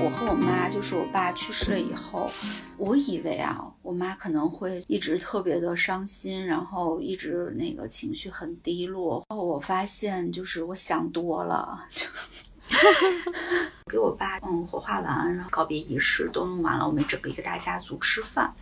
[0.00, 2.30] 我和我妈，就是我爸去世了以后，
[2.76, 9.24] 我以为啊，我妈可能会一直特别的伤心，然后一直那个情绪很低落。
[9.28, 11.84] 后我发现，就是我想多了。
[11.90, 12.06] 就
[13.90, 18.54] 给我爸嗯火化完，然后告别仪式都弄完了，我们整个一个大家族吃饭。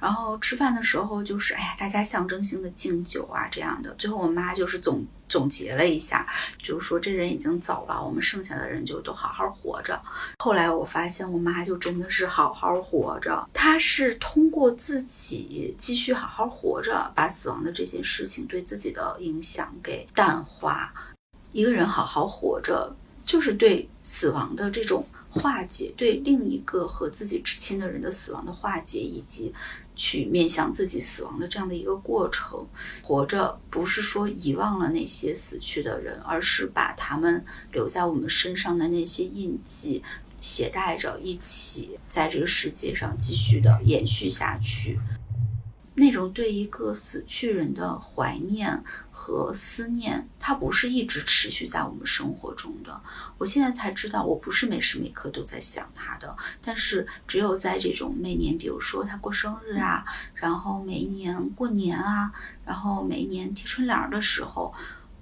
[0.00, 3.94] 然后吃饭的时候，就是哎呀，大家象征性的敬酒啊这样的。
[3.94, 6.26] 最后我妈就是总总结了一下，
[6.58, 10.00] 就是说这人已经走了，我们剩下的人就都好好活着。
[10.40, 20.92] 后来我发现我妈就真的是好好活着，她是通过自己继续好好活着，把死亡的这件事情对自己的影响给淡化。
[21.52, 22.92] 一个人好好活着。
[23.24, 29.52] 就是对死亡的这种化解，对另一个和自己至亲的人的死亡的化解，以及
[29.96, 32.66] 去面向自己死亡的这样的一个过程。
[33.02, 40.02] 活着不是说遗忘了那些死去的人，而是把他们留在我们身上的那些印记
[40.40, 45.00] 携带着，一起在这个世界上继续的延续下去。
[45.94, 48.82] 那种对一个死去人的怀念
[49.12, 53.00] 和思念，它不是一直持续在我们生活中的。
[53.38, 56.36] 我现在才知道，我不是每时每刻都在想他的。
[56.60, 62.32] 但是，只有在这种每年，比如说他过生日啊，然后每一年过年啊，
[62.64, 64.74] 然后每一年贴春联的时候，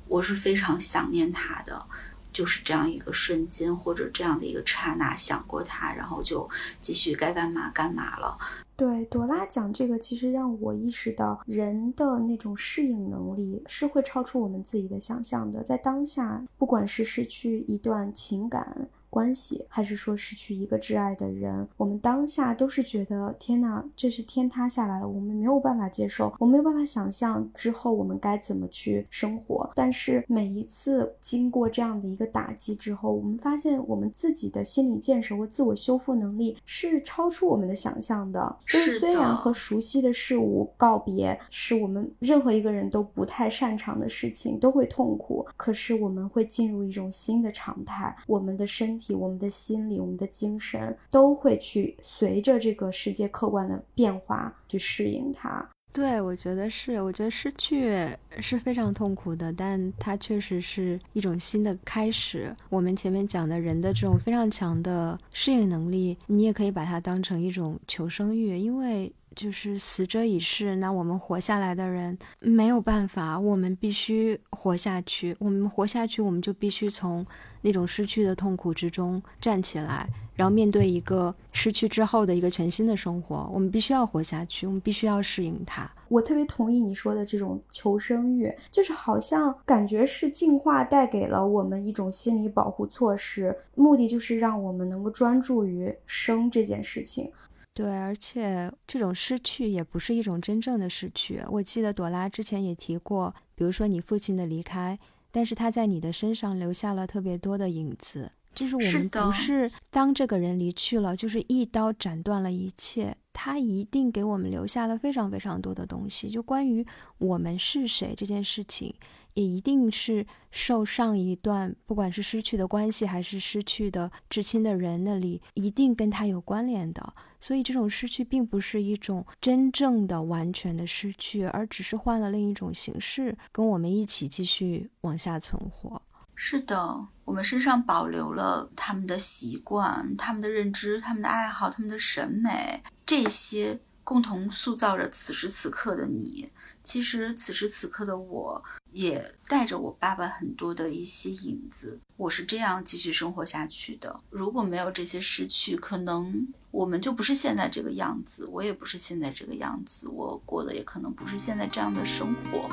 [0.08, 1.84] 我是非常想念他的。
[2.32, 6.48] 就是这样一个瞬间，或者这样的一个刹那，想过他，然后就
[6.80, 8.36] 继续该干嘛干嘛了。
[8.74, 15.62] 对，朵拉讲这个，其实让我意识到人的那种适应能力是会超出我们自己的想象的。
[15.62, 18.88] 在当下，不管是失去一段情感。
[19.12, 29.70] 关系，还是说失去一个挚爱的人，我们当下都是觉得天哪，这是天塌下来了，我们没有办法接受，我没有办法想象之后我们该怎么去生活。
[29.74, 38.56] 但是每一次经过这样的一个打击之后，我们发现我们自己的心理建设或自我修复能力是超出我们的想象的。
[38.64, 49.01] 是虽然和熟悉的事物告别是我们任何一个人都不太擅长的事情，都会痛苦，可是我们会进入一种新的常态，我们的身。
[49.02, 55.68] 体、我们的心理、我们的精神都会去随着这个世界客观的变化去适应它。
[55.92, 58.08] 对，我觉得是，我觉得失去
[58.40, 62.54] 是非常痛苦的，但它确实是一种新的开始。
[62.70, 75.36] 我们前面讲的人的这种非常强的适应能力，你也可以把它当成一种求生欲，因为就是死者已逝，那我们活下来的人没有办法，我们必须活下去。
[75.38, 77.26] 我们活下去，我们就必须从
[77.62, 80.08] 那种失去的痛苦之中站起来。
[80.34, 85.88] 然后面对一个失去之后的一个全新的生活，我们必须要活下去，我们必须要适应它。
[86.08, 97.30] 我特别同意你说的这种求生欲，就是好像感觉是进化带给了我们一种心理保护措施，目的就是让我们能够专注于生这件事情。
[97.74, 101.42] 对，而且这种失去也不是一种真正的失去。
[101.50, 104.98] 我记得朵拉之前也提过，比如说你父亲的离开，
[105.32, 108.30] 但是他在你的身上留下了特别多的影子。
[108.54, 113.16] 就是我们不是当这个人离去了，就是一刀斩断了一切。
[113.32, 118.94] 他一定给我们留下了非常非常多的东西，就关于我们是谁这件事情，
[119.32, 127.14] 也一定是受上一段不管是失去的关系，还是失去的至亲的人那里，一定跟他有关联的。
[127.42, 136.00] 所以这种失去并不是一种真正的完全的失去，而只是换了另一种形式，跟我们一起继续往下存活。
[136.36, 146.48] 是的，我们身上保留了他们的习惯、他们的认知、他们的爱好、他们的审美，这些共同塑造着此时此刻的你。
[146.84, 152.00] 其实此时此刻的我也带着我爸爸很多的一些影子。
[152.16, 154.20] 我是这样继续生活下去的。
[154.30, 162.66] 如果没有这些失去，可能我们就不是现在这个样子，我也不是现在这个样子，我过的也可能不是现在这样的生活。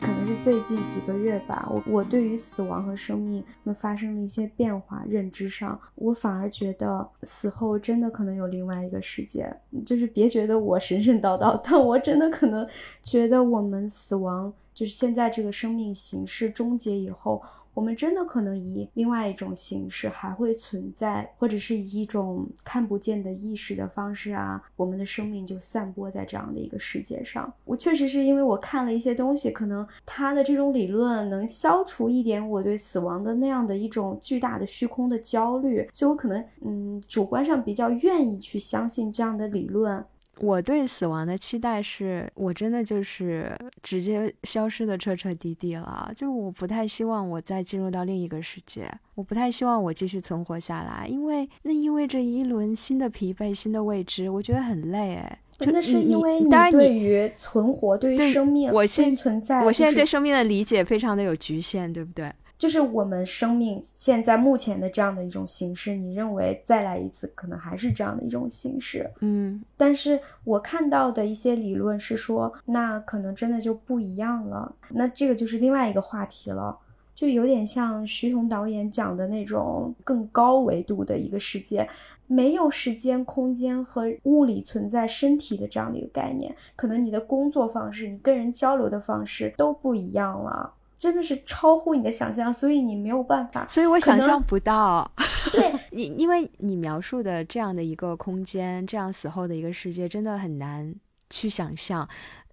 [0.00, 12.68] 可能是最近几个月吧，我我对于死亡和生命那发生了一些变化，认知上，我反而觉得死后真的可能有另外一个世界，就是别觉得我神神叨叨，但我真的可能
[13.00, 17.40] 觉得我们死亡就是现在这个生命形式终结以后。
[17.74, 27.52] 我们真的可能以另外一种形式还会存在，或者是以一种看不见的意识的方式啊，我们的生命就散播在这样的一个世界上。
[27.64, 40.04] 我确实是因为我看了一些东西，可能他的这种理论能消除一点我对死亡的那样的一种巨大的虚空的焦虑，所以我可能嗯主观上比较愿意去相信这样的理论。
[40.40, 46.12] 我对死亡的期待是，我真的就是直接消失的彻彻底底了。
[46.16, 55.14] 就我不太希望我再进入到另一个世界，我不太希望我继续存活下来，因为那意味着一轮新的疲惫、新的未知，我觉得很累。
[55.14, 62.32] 哎，真的是因为你对于存活、对于生命、我现存在，我现在对生命的理解非常的有局限，对不对？
[62.56, 69.10] 就是我们生命现在目前的这样的一种形式，你认为再来一次可能还是这样的一种形式？
[69.20, 74.74] 嗯，但是我看到的一些理论是说，那可能真的就不一样了。
[74.88, 76.78] 那这个就是另外一个话题了，
[77.14, 81.86] 就有点像徐彤导演讲的那种更高维度的一个世界，
[82.26, 90.72] 没有时间、空间和物理存在身体的这样的一个概念，可能你的工作方式、你跟人交流的方式都不一样了。
[91.04, 95.06] 真的是超乎你的想象，所以你没有办法，所以我想象不到。
[95.52, 100.94] 对你，因为你描述的这样的一个空间，这样死后的一个世界，真的很难
[101.28, 102.08] 去想象。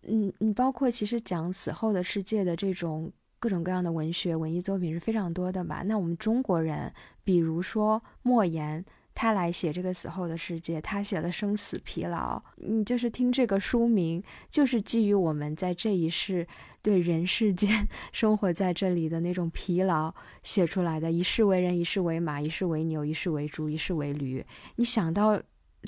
[0.06, 5.82] 嗯，你包括其实讲死后的世界的这种各种各样的文学文艺作品是非常多的吧？
[5.86, 6.94] 那我们中国人，
[7.24, 8.84] 比如说莫言。
[9.14, 12.38] 他来写这个死后的世界，他写了《生死疲劳》。
[12.56, 16.48] 你就是听这个书名，就是基于我们在这一世
[16.82, 21.12] 对人世间生活在这里的那种疲劳写出来的。
[21.12, 24.46] 一世为人，一世为马，一世为牛，一世为猪，一世为驴。
[24.76, 25.42] 你想到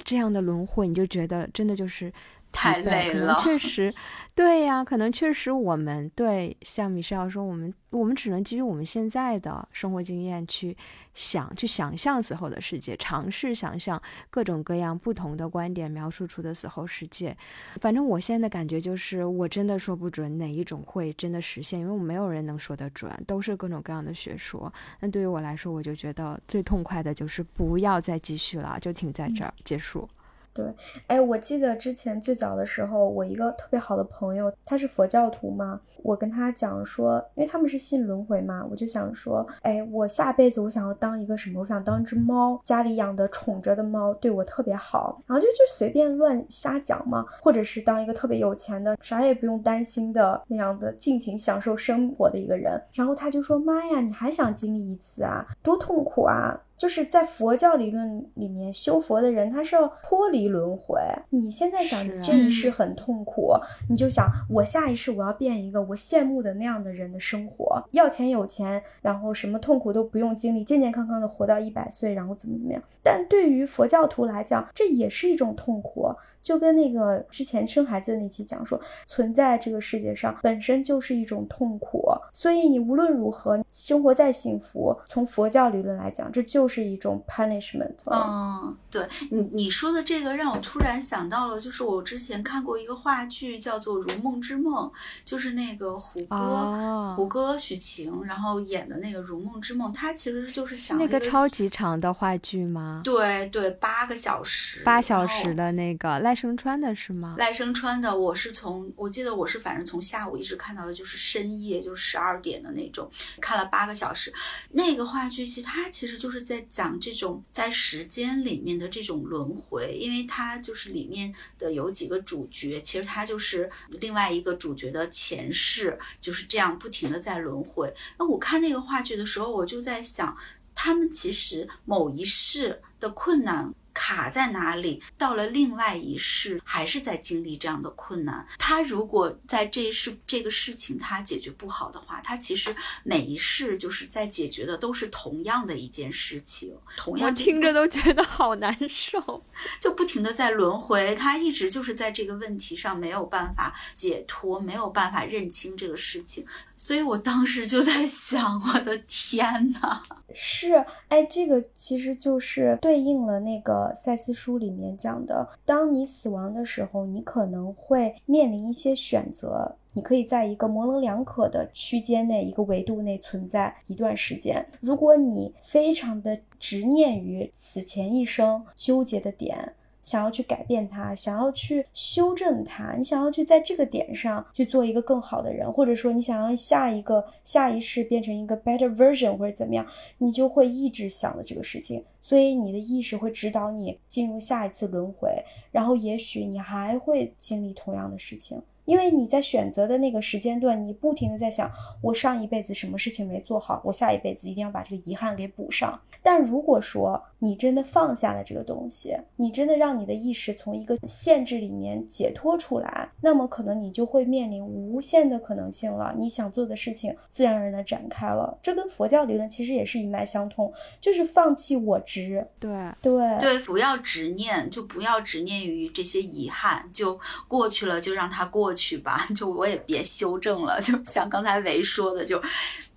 [0.03, 2.11] 这样的轮回，你就觉得真的就是。
[2.53, 3.93] 太累了，确实，
[4.35, 10.77] 对呀，可能确实我们对像米少说，我们我们只能基于我们现在的生活经验去
[11.15, 17.35] 想，去想象死后的世界，尝试想象各种各样不同的观点描述出的死后世界。
[17.81, 24.71] 反正我现在的感觉就是，我真的说不准哪一种会真的实现，因为我没有人能说得准，都是各种各样的学说。
[24.99, 30.07] 那对于我来说，我就觉得最痛快的就是不要再继续了，就停在这儿结束。
[30.53, 30.65] 对，
[31.07, 35.81] 哎，我记得之前最早的时候，我一个特别好的朋友，他是佛教徒嘛。
[36.03, 41.61] 我跟他讲说，因为他们是信轮回嘛，我就想说，哎，我下辈子我想要当一个什么？
[41.61, 52.81] 我想当一只猫，家里养的宠着的猫，对我特别好，然后就就随便乱瞎讲嘛，或者是当一个特别有钱的，啥也不用担心的那样的尽情享受生活的一个人。
[52.91, 55.45] 然后他就说，妈呀，你还想经历一次啊？
[55.61, 56.59] 多痛苦啊！
[56.75, 60.99] 就是在佛教理论里面，修佛的人他是要脱离轮回。
[61.29, 63.53] 你现在想这一世很痛苦，
[63.89, 72.81] 你就想我下一世我要变一个我羡慕的那样的人的生活，要钱有钱，然后什么痛苦都不用经历，健健康康的活到一百岁，然后怎么怎么样。
[73.01, 76.13] 但对于佛教徒来讲，这也是一种痛苦。
[76.43, 87.95] 就跟那个之前生孩子的那期讲说，存在这个世界上本身就是一种痛苦，所以你无论如何生活再幸福，从佛教理论来讲，这就是一种 punishment。
[88.05, 94.87] 嗯，对你你说的这个让我突然想到了，就是我之前看过一个话剧，叫做《如梦之梦》，
[95.23, 103.01] 就是那个胡歌、胡歌、许晴，然后演的那个《如梦之梦》，它其实就是讲那个超级长的话剧吗？
[103.03, 107.35] 对对，八个小时，八小时的那个赖声川的是吗？
[107.37, 113.07] 赖声川的，我是从我记得我是反正从下午一直看到的，就是深夜，就十二点的那种，
[113.39, 114.33] 看了八个小时。
[114.71, 127.93] 那个话剧其实它其实就是在讲这种在时间里面的这种轮回，因为它就是里面的有几个主角，其实他就是另外一个主角的前世，就是这样不停的在轮回。
[128.17, 130.35] 那我看那个话剧的时候，我就在想，
[130.73, 133.71] 他们其实某一世的困难。
[133.93, 135.01] 卡在哪里？
[135.17, 138.45] 到了另外一世，还是在经历这样的困难。
[138.57, 146.75] 他如果在这一世这个事情他解决不好的话，他其实每一世就是在解决的都是同样的一件事情。
[146.97, 149.43] 同样，我听着都觉得好难受，
[149.79, 151.15] 就不停的在轮回。
[151.15, 156.45] 他一直就是在这个问题上没有办法解脱，没有办法认清这个事情。
[156.75, 160.01] 所以我当时就在想，我的天呐，
[160.33, 160.73] 是，
[161.07, 174.63] 哎，这个其实就是对应了那个赛斯书里面讲的，当你死亡的时候，你可能会面临一些选择，你可以在一个模棱两可的区间内，一个维度内存在一段时间。
[174.79, 179.73] 如果你非常的执念于此前一生纠结的点。
[180.03, 189.83] 想要去改变它，想要去修正它，你想要去在这个点上去做一个更好的人，或者说你想要下一个下一世变成一个 better version 或者怎么样，
[190.19, 195.31] 你就会一直想着这个事情，所以你的意识会指导你进入下一次轮回，
[195.71, 198.61] 然后也许你还会经历同样的事情。
[198.85, 201.71] 因为你在选择的那个时间段，你不停的在想，
[202.01, 205.99] 我上一辈子什么事情没做好，我下一辈子一定要把这个遗憾给补上。
[206.21, 216.13] 但如果说你真的放下了这个东西，你真的让你的意识从一个限制里面解脱出来，那么可能你就会面临无限的可能性了。
[216.17, 218.57] 你想做的事情自然而然的展开了。
[218.61, 220.71] 这跟佛教理论其实也是一脉相通，
[221.01, 222.45] 就是放弃我执。
[222.59, 222.71] 对
[223.01, 227.19] 对对，不要执念，就不要执念于这些遗憾，就
[227.49, 228.72] 过去了，就让它过。
[228.73, 232.41] 去吧， 就我也别修正了，就像刚才维说的，就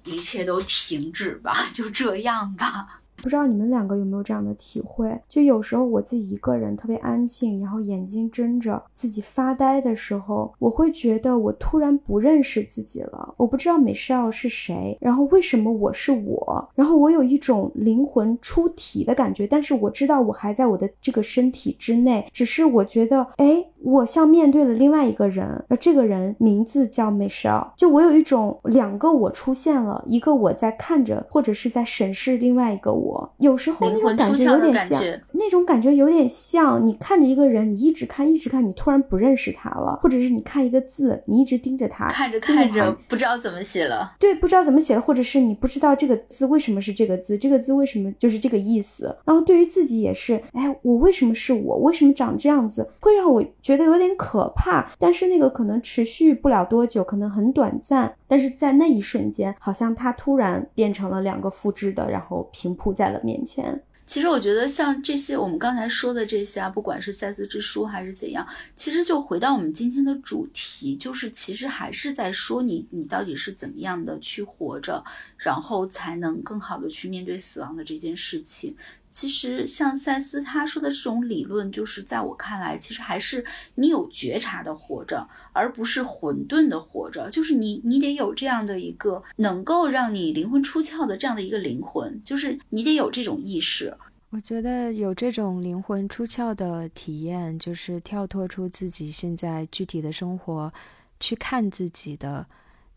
[0.04, 3.02] 一切都停止吧，就这样吧。
[3.22, 5.18] 不知道你们两个有没有这样的体会？
[5.28, 13.34] 就有时候我自己一个人特别安静，然后眼睛睁着，自己发呆的时候，我会觉得我突然不认识自己了。
[13.36, 33.05] 我不知道美少奥是谁，然后为什么我是我，然后我有一种灵魂出体的感觉，但是我知道我还在我的这个身体之内，只是我觉得，哎，我像面对了另外一个人，而这个人名字叫美少，就我有一种两个我出现了，一个我在看着或者是在审视另外一个我。
[33.38, 35.02] 有时候那种感觉有点像，
[35.32, 49.14] 那种感觉有点像你看着一个人，你一直看，一直看，你突然不认识他了，或者是你看一个字，你一直盯着他，看着看着不知道怎么写了，对，不知道怎么写了，或者是你不知道这个字为什么是这个字，这个字为什么就是这个意思。
[49.24, 51.76] 然后对于自己也是，哎，我为什么是我？
[51.78, 52.88] 为什么长这样子？
[53.00, 54.90] 会让我觉得有点可怕。
[54.98, 58.14] 但是那个可能持续不了多久，可能很短暂。
[58.26, 63.82] 但是在那一瞬间，好像它突然变成了两个复制的，然后平铺在了面前。
[64.04, 68.46] 其实我觉得像这些我们刚才说的这些啊，不管是赛斯之书还是怎样，
[68.76, 75.02] 其实就回到我们今天的主题，就是其实还是在说你你到底是怎么样的去活着，
[75.36, 78.76] 然后才能更好的去面对死亡的这件事情。
[79.16, 83.42] 其实像赛斯他说的这种理论，就是在我看来，其实还是
[83.76, 87.30] 你有觉察的活着，而不是混沌的活着。
[87.30, 93.96] 就是你，你得有这样的一个能够让你灵魂出窍的这样的一个灵魂，就是你得有这种意识。
[94.28, 100.70] 我觉得有这种灵魂出窍的体验，就是跳脱出自己现在具体的生活，
[101.18, 102.46] 去看自己的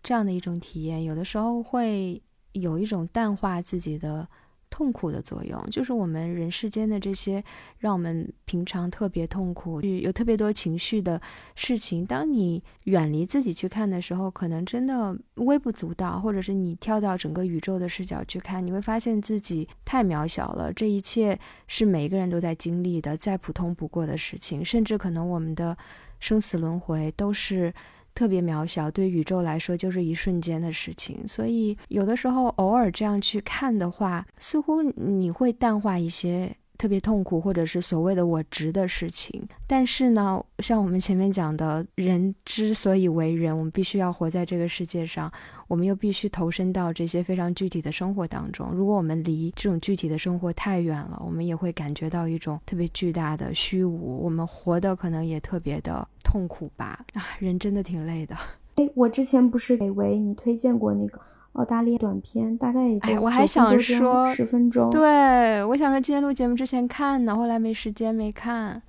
[0.03, 4.27] 这样的一种体验，有的时候会有一种淡化自己的。
[4.69, 7.43] 痛苦的作用，就是我们人世间的这些
[7.79, 11.21] 让我们平常特别痛苦、有特别多情绪的
[11.55, 20.71] 事情，当你远离自己去看的时候，可能真的微不足道；或者是你跳到整个宇宙的视角去看，你会发现自己太渺小了。
[20.71, 25.77] 这一切是每一个人都在经历的，再普通不过的事情，甚至可能我们的
[26.19, 27.73] 生死轮回都是。
[28.19, 31.25] 特别渺小，对宇宙来说就是一瞬间的事情。
[31.25, 36.53] 所以有的时候偶尔这样去看的话，似乎你会淡化一些。
[36.79, 39.45] 特别痛苦，或者是所谓的我值的事情。
[39.67, 45.29] 但是呢，像我们前面讲的，人之所以为人，我们必须要活在这个世界上，
[45.67, 48.71] 我们又必须投身到这些非常具体的生活当中。
[48.71, 54.23] 如果我们离这种具体的生活太远了，我们也会感觉到一种特别巨大的虚无。
[54.23, 57.05] 我们活的可能也特别的痛苦吧？
[57.13, 58.33] 啊，人真的挺累的。
[58.75, 61.19] 哎，我之前不是给维你推荐过那个？
[61.53, 64.89] 澳大利亚短片大概也就我还想说十分钟。
[64.89, 68.81] 对，我想说今天录节目之前看呢，后来没时间没看。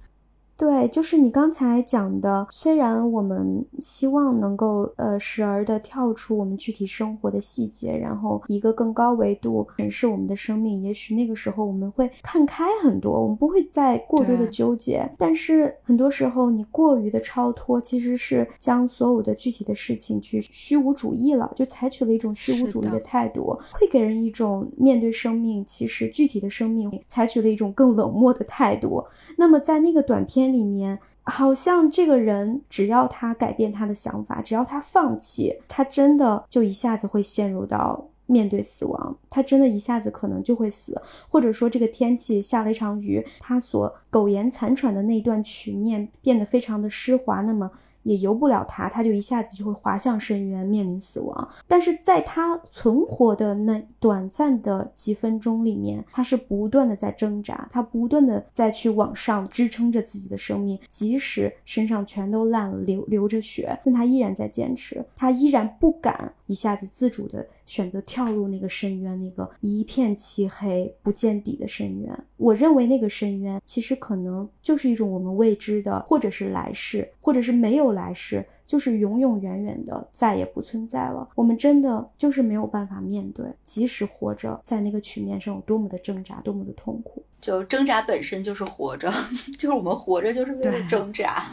[0.61, 15.11] 对，就是你刚才讲的，虽然我们希望能够呃时而的跳出我们具体生活的细节，然后一个更高维度审视我们的生命，也许那个时候我们会看开很多，我们不会再过多的纠结。
[15.17, 29.03] 但是很多时候你过于的超脱，其实是将所有的具体的事情去虚无主义了，就采取了一种虚无主义的态度，会给人一种面对生命，其实具体的生命采取了一种更冷漠的态度。
[29.39, 30.50] 那么在那个短片。
[30.53, 47.71] 里面好像这个人，只要他改变他的想法，只要他放弃，他真的就一下子会陷入到面对死亡，他真的一下子可能就会死，或者说这个天气下了一场雨，他所苟延残喘的那段曲面变得非常的湿滑，那么。
[48.03, 51.49] 也游不了他，他就一下子就会滑向深渊，面临死亡。
[51.67, 67.47] 但是在他存活的那短暂的几分钟里面，他是不断的在挣扎，他不断的在去往上支撑着自己的生命，即使身上全都烂了，流流着血，但他依然在坚持，他依然不敢一下子自主的。
[67.71, 72.25] 选择跳入那个深渊，那个一片漆黑不见底的深渊。
[72.37, 81.29] 我认为那个深渊其实可能就是一种我们未知的，或者是来世，或者是没有来世，就是永永远远的再也不存在了。
[81.37, 87.23] 我们真的就是没有办法面对，即使活着在那个曲面上有多么的挣扎，多么的痛苦。
[87.41, 89.09] 就挣扎本身就是活着，
[89.57, 91.45] 就是我们活着就是为了挣扎。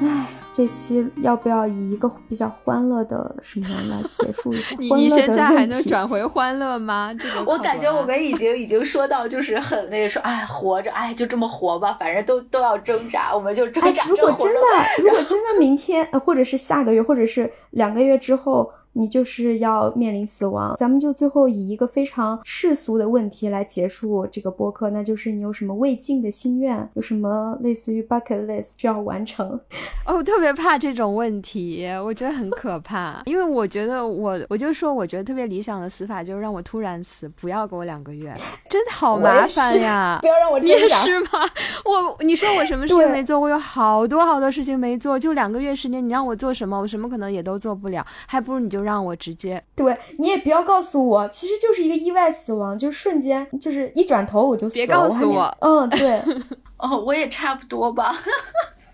[0.00, 0.43] 唉。
[0.54, 4.76] 这期要不要以一个比较欢乐的什么来结束一下？
[4.78, 7.12] 你你现在还能转回欢乐吗？
[7.18, 14.04] 这个我感觉我们已经已经说到就是很那个说，哎，活着，哎，就这么活吧，反正都都要挣扎，我们就挣扎。
[14.04, 14.60] 如果真的，
[15.02, 18.70] 如果真的明天，或者是下个月，或者是两个月之后。
[18.96, 29.48] 你就是要面临死亡，咱们就最后以一个非常世俗的问题来结束这个播客，那就是你有什么未尽的心愿，有什么类似于 bucket list 需要完成？
[30.06, 38.32] 哦，我特别怕这种问题，我觉得很可怕，因为我觉得我我就说，我觉得特别理想的死法就是让我突然死，不要给我两个月，
[38.70, 40.18] 真的好麻烦呀！
[40.20, 41.28] 不要让我你也是吗？
[41.84, 43.40] 我你说我什么事情没做？
[43.40, 46.78] 我有好多好多事情没做，就两个月时间，你让我做什么？
[46.78, 48.83] 我什么可能也都做不了，还不如你就。
[48.84, 54.86] 让我直接对你也不要告诉我，其实就是一个意外死亡，就瞬间就是一转头我就死了。
[54.86, 56.22] 别告诉我，嗯，对，
[56.78, 58.14] 哦，我也差不多吧。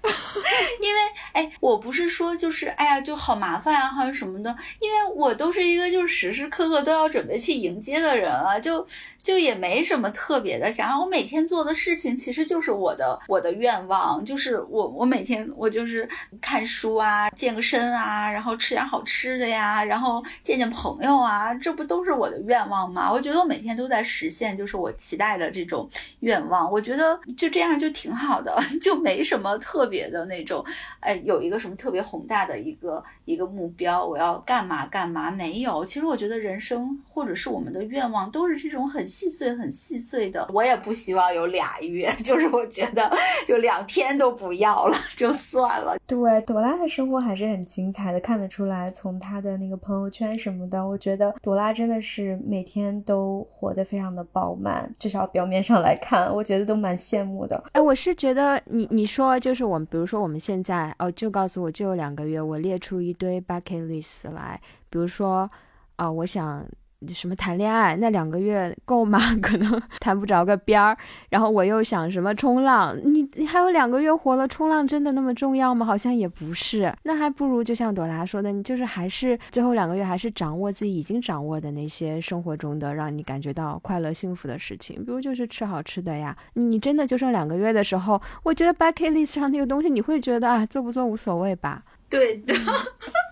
[0.83, 1.01] 因为
[1.33, 8.87] 哎，我不是说就是哎呀就好麻烦啊，还是什么的，因为我都是一个就是时时刻刻都要准备去迎接的人啊，就
[9.23, 10.99] 就也没什么特别的想法。
[10.99, 16.09] 我每天做的事情其实就是我的我的愿望，就是我我每天我就是
[16.41, 23.13] 看书啊，健个身啊，然后吃点好吃的呀，然后见见朋友啊，这不都是我的愿望吗？
[23.13, 25.89] 我觉得我每天都在实现，就是我期待的这种
[26.21, 26.71] 愿望。
[26.71, 29.90] 我觉得就这样就挺好的， 就没什么特。
[29.91, 30.65] 别的那种，
[31.01, 35.31] 哎，有一个什么特别宏大的一个一个目标，我要干嘛干嘛？
[35.31, 35.85] 没有。
[35.85, 40.49] 其实我觉得人生或者是我们的愿望都是这种很细碎、很细碎的。
[40.55, 43.11] 我也不希望有俩月， 就是我觉得
[43.47, 45.97] 就两天都不要了，就算了。
[46.07, 57.61] 对，朵拉的生活还是很精彩的，看得出来，从她的那个朋友圈什么的，我觉得朵拉真的是每天都活得非常的饱满，至少表面上来看，我觉得都蛮羡慕的。
[57.73, 59.80] 哎，我是觉得你你说就是我。
[59.87, 64.61] 比如说，我们现在哦，就告诉我就有两个月，我列出一堆 bucket list 来。
[64.89, 65.49] 比如说，
[65.97, 66.67] 啊，我想
[67.15, 69.19] 什么谈恋爱，那两个月够吗？
[69.41, 70.97] 可能谈不着个边儿。
[71.31, 75.87] 然后我又想什么冲浪，你还有两个月活了，冲浪真的那么重要吗？
[75.87, 76.93] 好像也不是。
[77.05, 86.37] 那还不如就像朵拉说的，你就是还是最后两个月还是掌握自己已经掌握的那些生活中的让你感觉到快乐幸福的事情，比如就是吃好吃的呀。
[86.55, 91.83] 你真的就剩两个月的时候，我觉得 bucket list 上那个东西，你会觉得啊，做不做无所谓吧？
[92.09, 92.55] 对的。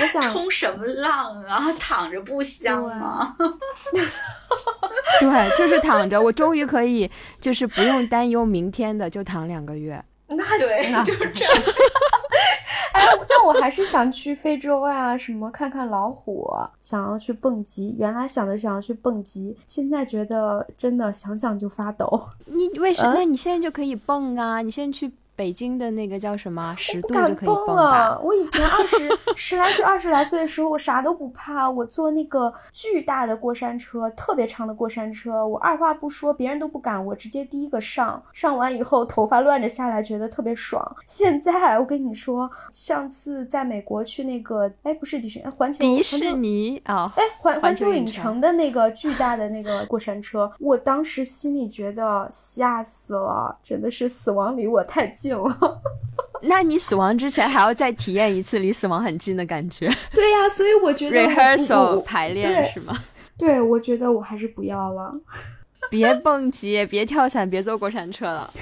[0.00, 1.72] 我想冲什么浪啊？
[1.78, 3.36] 躺着不香吗？
[5.20, 6.20] 对，就是躺着。
[6.20, 10.02] 我终于可以，就是不用担忧明天的，就躺两个月。
[10.28, 11.54] 那对，就是这样。
[12.92, 17.94] 哎，那我还是想去非洲啊，什么看看老虎，想要去蹦极。
[17.98, 22.28] 原来想的想要去蹦极，现在觉得真的想想就发抖。
[22.46, 23.14] 你为什么？
[23.14, 24.60] 那你现在就可以蹦啊！
[24.62, 25.12] 你现在去。
[25.38, 28.20] 北京的那个叫什么十度就可以蹦了。
[28.24, 28.96] 我以前二十
[29.36, 31.70] 十来岁、二十来岁的时候，我啥都不怕。
[31.70, 38.20] 我坐那个巨大的过山车，特别长的过山车，我二话不说，别人都不敢，我直接第一个上。
[38.32, 40.96] 上完以后，头发乱着下来，觉得特别爽。
[41.06, 55.27] 现在我跟你说，上次在美国去那个，哎，不是迪士尼，环球迪士尼啊，哎，环环球影城的那个巨大的那个过山车，我当时心里觉得吓死了，真的是死亡离我太近。
[56.42, 59.88] 那你死亡之前还要再体验一次离死亡很近的感觉？
[60.14, 62.96] 对呀，所以我觉得 rehearsal 排练是吗？
[63.36, 65.12] 对，我觉得我还是不要了。
[65.90, 68.52] 别蹦极，别跳伞，别坐过山车了。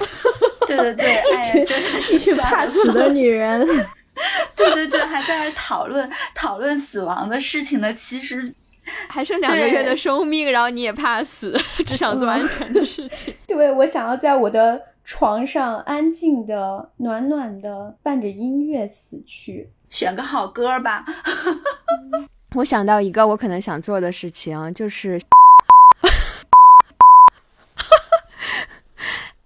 [0.65, 3.65] 对对对，哎，真的是一群怕死的女人。
[4.55, 7.93] 对对对，还在那讨论讨论死亡的事情呢。
[7.93, 8.53] 其实
[9.07, 11.55] 还剩两个月的生命，然后你也怕死，
[11.85, 13.33] 只想做安全的事情。
[13.45, 14.81] 对，我想要在我的。
[15.07, 19.69] 床上安静的、暖暖的，伴着音乐死去。
[19.87, 21.05] 选个好歌吧。
[22.55, 25.17] 我想到一个我可能想做的事情，就是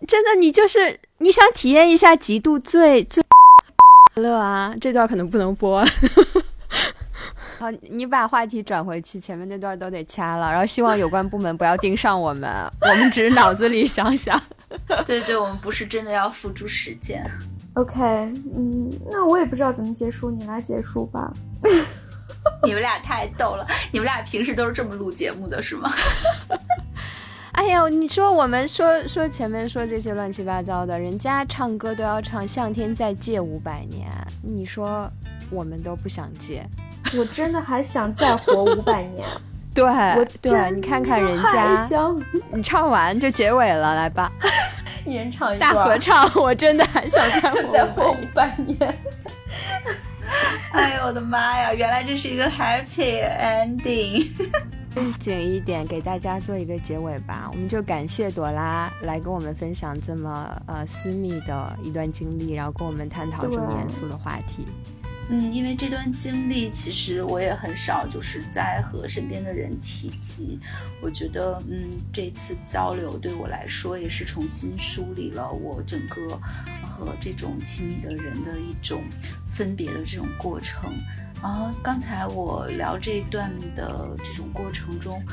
[0.08, 3.24] 真的，你就是你想体验一下极度最最
[4.16, 4.74] 乐啊！
[4.82, 5.86] 这段可能不能播。
[7.62, 10.50] 好，你把话题转回去，前面那段都得掐了。
[10.50, 12.50] 然后希望有关部门不要盯上我们，
[12.82, 14.42] 我们只是脑子里想想。
[15.06, 17.24] 对对，我们不是真的要付诸实践。
[17.76, 21.32] OK，嗯，那我也不知道怎么结束，你来结束吧。
[22.66, 25.92] 你们俩太逗了，你们俩平时都是这么录节目的是吗？
[27.54, 34.10] 哎呀，你说我们说说前面说这些乱七八糟的，人家唱歌都要唱向天再借五百年，
[34.42, 35.08] 你说
[35.52, 36.68] 我们都不想借。
[37.18, 39.28] 我真的还想再活五百年，
[39.74, 39.86] 对，
[40.42, 41.76] 对，你看看人家，
[42.54, 44.32] 你唱完就结尾了，来吧，
[45.06, 47.24] 一人唱一大合唱，我真的还想
[47.72, 48.78] 再活 五百年。
[50.72, 54.28] 哎呦我的妈呀，原来这是一个 happy ending。
[54.94, 64.68] 正经一点，给大家做一个结尾吧，我们就感谢朵拉来跟我们分享这么呃私密的一段经历，然后跟我们探讨这么严肃的话题。
[65.34, 70.60] 嗯，因为这段经历，其实我也很少就是在和身边的人提及。
[71.02, 76.38] 我觉得，嗯，这次交流对我来说也是重新梳理了我整个
[76.84, 79.02] 和这种亲密的人的一种
[79.48, 80.92] 分别的这种过程。
[81.42, 85.24] 然后刚才我聊这一段的这种过程中。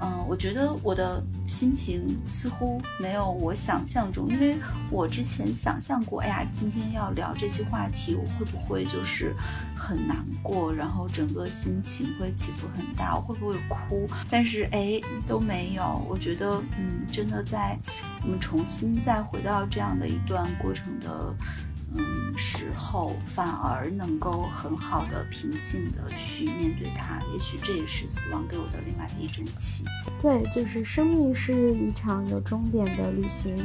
[0.00, 4.56] 嗯，我觉得我的心情似乎没有我想象中，因为
[4.90, 9.34] 我之前想象过，哎呀，今天要聊这期话题，我会不会就是
[9.76, 14.08] 很难过，然后整个心情会起伏很大，我会不会哭？
[14.30, 16.00] 但是哎，都没有。
[16.08, 17.78] 我觉得，嗯，真的在
[18.22, 21.34] 我们重新再回到这样的一段过程的。
[21.96, 29.84] 嗯，时候反而能够很好的、平静的去面对它，也许这也是死亡给我的另外的一种启
[30.20, 33.56] 对，就是生命是一场有终点的旅行。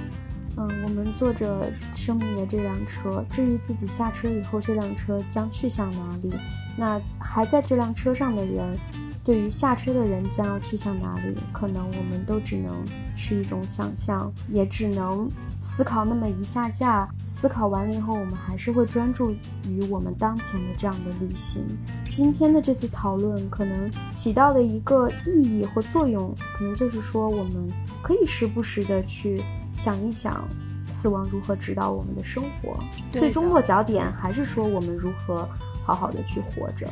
[0.56, 6.32] 嗯，我们坐着生命的这辆车，至于自己下车以后这辆车将去向哪里，
[6.78, 8.78] 那还在这辆车上的人。
[9.24, 12.84] 对于下车的人将要去向哪里，可能我们都只能
[13.16, 17.08] 是一种想象，也只能思考那么一下下。
[17.26, 19.32] 思考完了以后，我们还是会专注
[19.66, 21.66] 于我们当前的这样的旅行。
[22.12, 27.72] 今天的这次讨论可能起到的一个意义或作用，可能就是说，我们
[28.02, 30.46] 可以时不时的去想一想，
[30.90, 32.78] 死亡如何指导我们的生活。
[33.10, 35.48] 最终落脚点还是说，我们如何
[35.86, 36.86] 好好的去活着。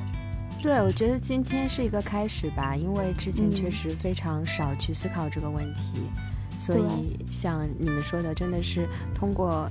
[0.61, 6.03] 对，我觉得今天是一个开始吧，因为之前确实非常少去思考这个问题，
[6.59, 9.67] 所以像你们说的，真的是通过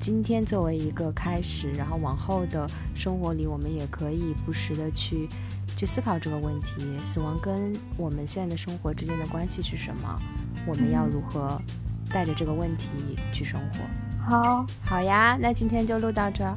[0.00, 5.28] 今天作为一个开始，然后往后的生活里，我们也可以不时的去
[5.76, 10.18] 去思考这个问题：死亡跟我们现在的生活之间的关系是什么？
[10.66, 11.60] 我们要如何
[12.08, 12.86] 带着这个问题
[13.30, 13.80] 去生活？
[14.24, 16.56] 好，好呀，那今天就录到这儿。